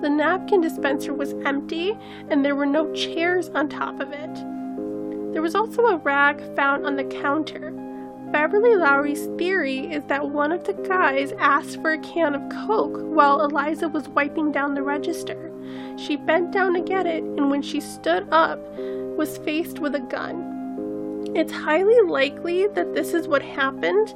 The 0.00 0.10
napkin 0.10 0.60
dispenser 0.60 1.14
was 1.14 1.34
empty 1.44 1.96
and 2.30 2.44
there 2.44 2.56
were 2.56 2.66
no 2.66 2.92
chairs 2.94 3.48
on 3.50 3.68
top 3.68 4.00
of 4.00 4.12
it. 4.12 4.34
There 5.32 5.42
was 5.42 5.54
also 5.54 5.82
a 5.86 5.98
rag 5.98 6.40
found 6.56 6.84
on 6.84 6.96
the 6.96 7.04
counter. 7.04 7.72
Beverly 8.30 8.76
Lowry's 8.76 9.26
theory 9.38 9.90
is 9.90 10.04
that 10.04 10.30
one 10.30 10.52
of 10.52 10.64
the 10.64 10.74
guys 10.74 11.32
asked 11.38 11.80
for 11.80 11.92
a 11.92 11.98
can 11.98 12.34
of 12.34 12.66
Coke 12.66 12.98
while 13.00 13.42
Eliza 13.42 13.88
was 13.88 14.08
wiping 14.10 14.52
down 14.52 14.74
the 14.74 14.82
register. 14.82 15.50
She 15.96 16.16
bent 16.16 16.52
down 16.52 16.74
to 16.74 16.80
get 16.80 17.06
it 17.06 17.22
and 17.22 17.50
when 17.50 17.62
she 17.62 17.80
stood 17.80 18.28
up 18.30 18.58
was 19.16 19.38
faced 19.38 19.78
with 19.78 19.94
a 19.94 20.00
gun. 20.00 21.32
It's 21.34 21.52
highly 21.52 22.00
likely 22.02 22.66
that 22.68 22.94
this 22.94 23.14
is 23.14 23.26
what 23.28 23.42
happened, 23.42 24.14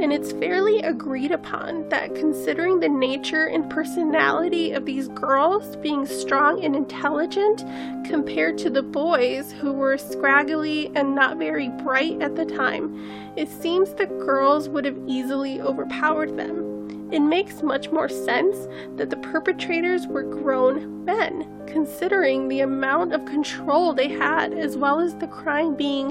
and 0.00 0.12
it's 0.12 0.32
fairly 0.32 0.80
agreed 0.80 1.30
upon 1.30 1.88
that 1.90 2.14
considering 2.14 2.80
the 2.80 2.88
nature 2.88 3.46
and 3.46 3.68
personality 3.68 4.72
of 4.72 4.86
these 4.86 5.08
girls 5.08 5.76
being 5.76 6.06
strong 6.06 6.64
and 6.64 6.74
intelligent 6.74 7.64
compared 8.06 8.56
to 8.56 8.70
the 8.70 8.82
boys 8.82 9.52
who 9.52 9.72
were 9.72 9.98
scraggly 9.98 10.90
and 10.94 11.14
not 11.14 11.36
very 11.36 11.68
bright 11.68 12.20
at 12.22 12.34
the 12.34 12.46
time, 12.46 13.34
it 13.36 13.48
seems 13.48 13.92
the 13.92 14.06
girls 14.06 14.68
would 14.70 14.86
have 14.86 14.98
easily 15.06 15.60
overpowered 15.60 16.36
them. 16.36 17.08
It 17.12 17.20
makes 17.20 17.62
much 17.62 17.90
more 17.90 18.08
sense 18.08 18.68
that 18.96 19.10
the 19.10 19.16
perpetrators 19.16 20.06
were 20.06 20.22
grown 20.22 21.04
men, 21.04 21.46
considering 21.66 22.48
the 22.48 22.60
amount 22.60 23.12
of 23.12 23.24
control 23.26 23.92
they 23.92 24.08
had, 24.08 24.54
as 24.54 24.76
well 24.76 25.00
as 25.00 25.14
the 25.16 25.26
crime 25.26 25.74
being 25.74 26.10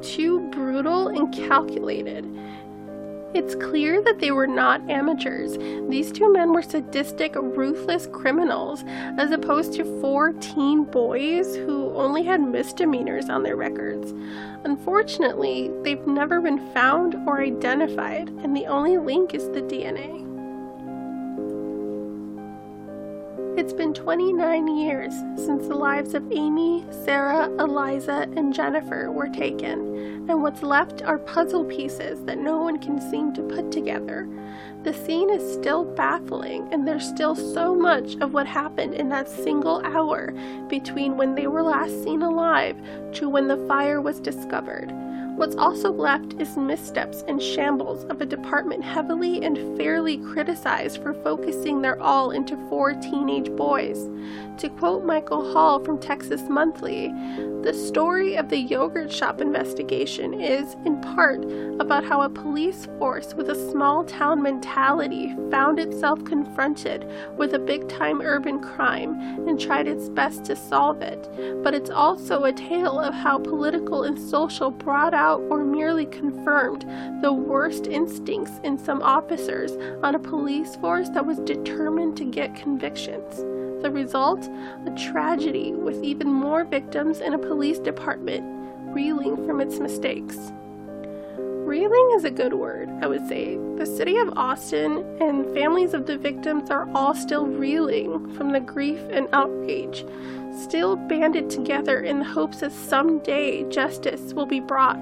too 0.00 0.40
brutal 0.50 1.08
and 1.08 1.34
calculated. 1.34 2.24
It's 3.34 3.54
clear 3.54 4.02
that 4.02 4.20
they 4.20 4.30
were 4.30 4.46
not 4.46 4.88
amateurs. 4.90 5.58
These 5.90 6.12
two 6.12 6.32
men 6.32 6.52
were 6.52 6.62
sadistic, 6.62 7.34
ruthless 7.36 8.06
criminals, 8.06 8.84
as 9.18 9.30
opposed 9.32 9.74
to 9.74 10.00
four 10.00 10.32
teen 10.34 10.84
boys 10.84 11.54
who 11.54 11.92
only 11.94 12.22
had 12.22 12.40
misdemeanors 12.40 13.28
on 13.28 13.42
their 13.42 13.56
records. 13.56 14.12
Unfortunately, 14.64 15.70
they've 15.82 16.06
never 16.06 16.40
been 16.40 16.72
found 16.72 17.16
or 17.26 17.40
identified, 17.42 18.28
and 18.42 18.56
the 18.56 18.66
only 18.66 18.96
link 18.96 19.34
is 19.34 19.48
the 19.50 19.62
DNA. 19.62 20.27
It's 23.58 23.72
been 23.72 23.92
29 23.92 24.68
years 24.78 25.12
since 25.34 25.66
the 25.66 25.74
lives 25.74 26.14
of 26.14 26.30
Amy, 26.30 26.86
Sarah, 27.04 27.50
Eliza, 27.58 28.28
and 28.36 28.54
Jennifer 28.54 29.10
were 29.10 29.26
taken, 29.26 30.28
and 30.30 30.40
what's 30.40 30.62
left 30.62 31.02
are 31.02 31.18
puzzle 31.18 31.64
pieces 31.64 32.22
that 32.26 32.38
no 32.38 32.58
one 32.58 32.78
can 32.78 33.00
seem 33.10 33.34
to 33.34 33.42
put 33.42 33.72
together. 33.72 34.28
The 34.84 34.94
scene 34.94 35.28
is 35.28 35.54
still 35.54 35.84
baffling, 35.84 36.72
and 36.72 36.86
there's 36.86 37.08
still 37.08 37.34
so 37.34 37.74
much 37.74 38.14
of 38.20 38.32
what 38.32 38.46
happened 38.46 38.94
in 38.94 39.08
that 39.08 39.28
single 39.28 39.84
hour 39.84 40.32
between 40.68 41.16
when 41.16 41.34
they 41.34 41.48
were 41.48 41.64
last 41.64 42.04
seen 42.04 42.22
alive 42.22 42.76
to 43.14 43.28
when 43.28 43.48
the 43.48 43.66
fire 43.66 44.00
was 44.00 44.20
discovered. 44.20 44.88
What's 45.38 45.54
also 45.54 45.92
left 45.92 46.34
is 46.40 46.56
missteps 46.56 47.22
and 47.28 47.40
shambles 47.40 48.02
of 48.06 48.20
a 48.20 48.26
department 48.26 48.82
heavily 48.82 49.40
and 49.44 49.76
fairly 49.76 50.18
criticized 50.18 51.00
for 51.00 51.14
focusing 51.14 51.80
their 51.80 52.02
all 52.02 52.32
into 52.32 52.56
four 52.68 52.94
teenage 52.94 53.48
boys. 53.52 54.08
To 54.58 54.68
quote 54.68 55.04
Michael 55.04 55.52
Hall 55.52 55.78
from 55.84 56.00
Texas 56.00 56.42
Monthly, 56.48 57.12
the 57.62 57.72
story 57.72 58.36
of 58.36 58.48
the 58.48 58.58
yogurt 58.58 59.12
shop 59.12 59.40
investigation 59.40 60.34
is, 60.34 60.74
in 60.84 61.00
part, 61.00 61.44
about 61.78 62.04
how 62.04 62.22
a 62.22 62.28
police 62.28 62.88
force 62.98 63.34
with 63.34 63.48
a 63.48 63.70
small 63.70 64.02
town 64.02 64.42
mentality 64.42 65.36
found 65.52 65.78
itself 65.78 66.24
confronted 66.24 67.08
with 67.36 67.54
a 67.54 67.58
big 67.60 67.88
time 67.88 68.20
urban 68.20 68.60
crime 68.60 69.14
and 69.46 69.60
tried 69.60 69.86
its 69.86 70.08
best 70.08 70.44
to 70.46 70.56
solve 70.56 71.00
it. 71.00 71.28
But 71.62 71.74
it's 71.74 71.90
also 71.90 72.42
a 72.42 72.52
tale 72.52 72.98
of 72.98 73.14
how 73.14 73.38
political 73.38 74.02
and 74.02 74.18
social 74.18 74.72
brought 74.72 75.14
out 75.14 75.27
or 75.36 75.64
merely 75.64 76.06
confirmed 76.06 76.84
the 77.22 77.32
worst 77.32 77.86
instincts 77.86 78.60
in 78.64 78.78
some 78.78 79.02
officers 79.02 79.72
on 80.02 80.14
a 80.14 80.18
police 80.18 80.76
force 80.76 81.08
that 81.10 81.26
was 81.26 81.38
determined 81.40 82.16
to 82.16 82.24
get 82.24 82.54
convictions. 82.54 83.36
The 83.82 83.90
result? 83.90 84.48
A 84.86 84.90
tragedy 85.10 85.72
with 85.72 86.02
even 86.02 86.28
more 86.28 86.64
victims 86.64 87.20
in 87.20 87.34
a 87.34 87.38
police 87.38 87.78
department 87.78 88.44
reeling 88.92 89.36
from 89.46 89.60
its 89.60 89.78
mistakes. 89.78 90.52
Reeling 91.68 92.12
is 92.16 92.24
a 92.24 92.30
good 92.30 92.54
word, 92.54 92.88
I 93.02 93.06
would 93.06 93.28
say. 93.28 93.58
The 93.76 93.84
city 93.84 94.16
of 94.16 94.32
Austin 94.38 95.04
and 95.20 95.52
families 95.52 95.92
of 95.92 96.06
the 96.06 96.16
victims 96.16 96.70
are 96.70 96.88
all 96.94 97.14
still 97.14 97.46
reeling 97.46 98.34
from 98.34 98.52
the 98.52 98.60
grief 98.60 98.98
and 99.10 99.28
outrage, 99.34 100.04
still 100.58 100.96
banded 100.96 101.50
together 101.50 102.00
in 102.00 102.20
the 102.20 102.24
hopes 102.24 102.60
that 102.60 102.72
someday 102.72 103.64
justice 103.68 104.32
will 104.32 104.46
be 104.46 104.60
brought, 104.60 104.96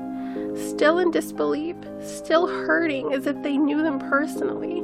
still 0.57 0.99
in 0.99 1.11
disbelief, 1.11 1.77
still 2.01 2.47
hurting 2.47 3.13
as 3.13 3.27
if 3.27 3.43
they 3.43 3.57
knew 3.57 3.83
them 3.83 3.99
personally. 3.99 4.83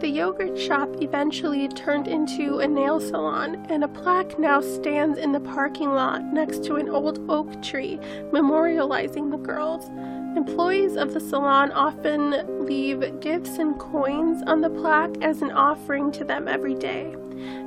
The 0.00 0.08
yogurt 0.08 0.56
shop 0.56 0.88
eventually 1.02 1.66
turned 1.66 2.06
into 2.06 2.60
a 2.60 2.68
nail 2.68 3.00
salon, 3.00 3.66
and 3.68 3.82
a 3.82 3.88
plaque 3.88 4.38
now 4.38 4.60
stands 4.60 5.18
in 5.18 5.32
the 5.32 5.40
parking 5.40 5.90
lot 5.90 6.24
next 6.32 6.62
to 6.64 6.76
an 6.76 6.88
old 6.88 7.28
oak 7.28 7.60
tree 7.62 7.98
memorializing 8.32 9.30
the 9.32 9.38
girls. 9.38 9.88
Employees 10.36 10.96
of 10.96 11.14
the 11.14 11.20
salon 11.20 11.72
often 11.72 12.64
leave 12.64 13.20
gifts 13.20 13.58
and 13.58 13.76
coins 13.80 14.40
on 14.46 14.60
the 14.60 14.70
plaque 14.70 15.16
as 15.20 15.42
an 15.42 15.50
offering 15.50 16.12
to 16.12 16.22
them 16.22 16.46
every 16.46 16.74
day. 16.74 17.16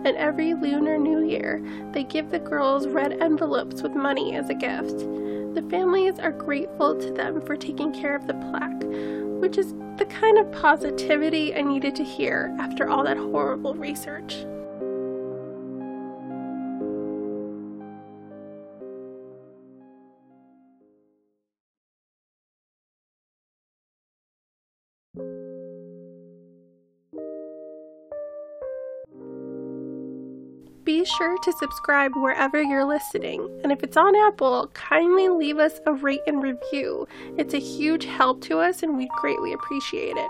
And 0.05 0.15
every 0.15 0.53
Lunar 0.53 0.97
New 0.97 1.25
Year, 1.25 1.61
they 1.91 2.05
give 2.05 2.29
the 2.29 2.39
girls 2.39 2.87
red 2.87 3.13
envelopes 3.21 3.81
with 3.81 3.93
money 3.93 4.35
as 4.37 4.49
a 4.49 4.53
gift. 4.53 5.05
The 5.53 5.61
families 5.69 6.17
are 6.17 6.31
grateful 6.31 6.97
to 6.97 7.11
them 7.11 7.41
for 7.41 7.57
taking 7.57 7.91
care 7.91 8.15
of 8.15 8.25
the 8.25 8.35
plaque, 8.35 8.83
which 9.41 9.57
is 9.57 9.73
the 9.97 10.05
kind 10.05 10.37
of 10.37 10.49
positivity 10.53 11.53
I 11.53 11.61
needed 11.61 11.93
to 11.97 12.05
hear 12.05 12.55
after 12.57 12.87
all 12.87 13.03
that 13.03 13.17
horrible 13.17 13.75
research. 13.75 14.45
Sure 31.05 31.37
to 31.39 31.53
subscribe 31.53 32.15
wherever 32.15 32.61
you're 32.61 32.85
listening. 32.85 33.47
And 33.63 33.71
if 33.71 33.83
it's 33.83 33.97
on 33.97 34.15
Apple, 34.15 34.67
kindly 34.73 35.29
leave 35.29 35.57
us 35.57 35.79
a 35.85 35.93
rate 35.93 36.21
and 36.27 36.41
review. 36.41 37.07
It's 37.37 37.53
a 37.53 37.59
huge 37.59 38.05
help 38.05 38.41
to 38.43 38.59
us 38.59 38.83
and 38.83 38.97
we'd 38.97 39.09
greatly 39.09 39.53
appreciate 39.53 40.17
it. 40.17 40.29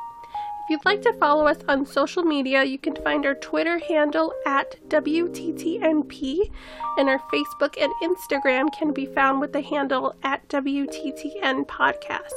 If 0.72 0.76
you'd 0.76 0.86
like 0.86 1.02
to 1.02 1.12
follow 1.20 1.48
us 1.48 1.58
on 1.68 1.86
social 1.86 2.24
media, 2.24 2.64
you 2.64 2.78
can 2.78 2.96
find 2.96 3.26
our 3.26 3.36
Twitter 3.36 3.78
handle 3.78 4.32
at 4.46 4.78
WTTNP, 4.88 6.50
and 6.98 7.10
our 7.10 7.20
Facebook 7.30 7.76
and 7.78 7.92
Instagram 8.02 8.74
can 8.74 8.94
be 8.94 9.06
found 9.06 9.42
with 9.42 9.52
the 9.52 9.60
handle 9.60 10.16
at 10.24 10.48
WTTN 10.48 11.68
Podcast. 11.68 12.32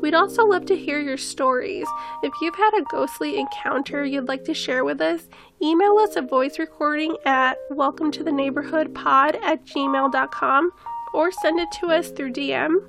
We'd 0.00 0.14
also 0.14 0.44
love 0.44 0.66
to 0.66 0.76
hear 0.76 1.00
your 1.00 1.16
stories. 1.16 1.88
If 2.22 2.32
you've 2.40 2.54
had 2.54 2.78
a 2.78 2.84
ghostly 2.92 3.40
encounter 3.40 4.04
you'd 4.04 4.28
like 4.28 4.44
to 4.44 4.54
share 4.54 4.84
with 4.84 5.00
us, 5.00 5.28
email 5.60 5.98
us 5.98 6.14
a 6.14 6.22
voice 6.22 6.60
recording 6.60 7.16
at 7.26 7.58
welcome 7.70 8.12
to 8.12 8.22
the 8.22 8.30
neighborhood 8.30 8.94
pod 8.94 9.34
at 9.42 9.64
gmail.com 9.66 10.70
or 11.12 11.32
send 11.32 11.58
it 11.58 11.72
to 11.80 11.88
us 11.88 12.10
through 12.12 12.34
DM. 12.34 12.88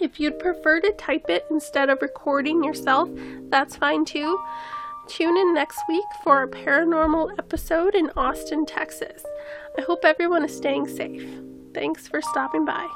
If 0.00 0.18
you'd 0.18 0.38
prefer 0.38 0.80
to 0.80 0.92
type 0.92 1.26
it 1.28 1.46
instead 1.50 1.88
of 1.88 2.02
recording 2.02 2.64
yourself, 2.64 3.08
that's 3.48 3.76
fine 3.76 4.04
too. 4.04 4.38
Tune 5.06 5.36
in 5.36 5.54
next 5.54 5.78
week 5.88 6.04
for 6.22 6.42
a 6.42 6.48
paranormal 6.48 7.38
episode 7.38 7.94
in 7.94 8.10
Austin, 8.16 8.66
Texas. 8.66 9.24
I 9.78 9.82
hope 9.82 10.04
everyone 10.04 10.44
is 10.44 10.56
staying 10.56 10.88
safe. 10.88 11.28
Thanks 11.74 12.08
for 12.08 12.22
stopping 12.22 12.64
by. 12.64 12.88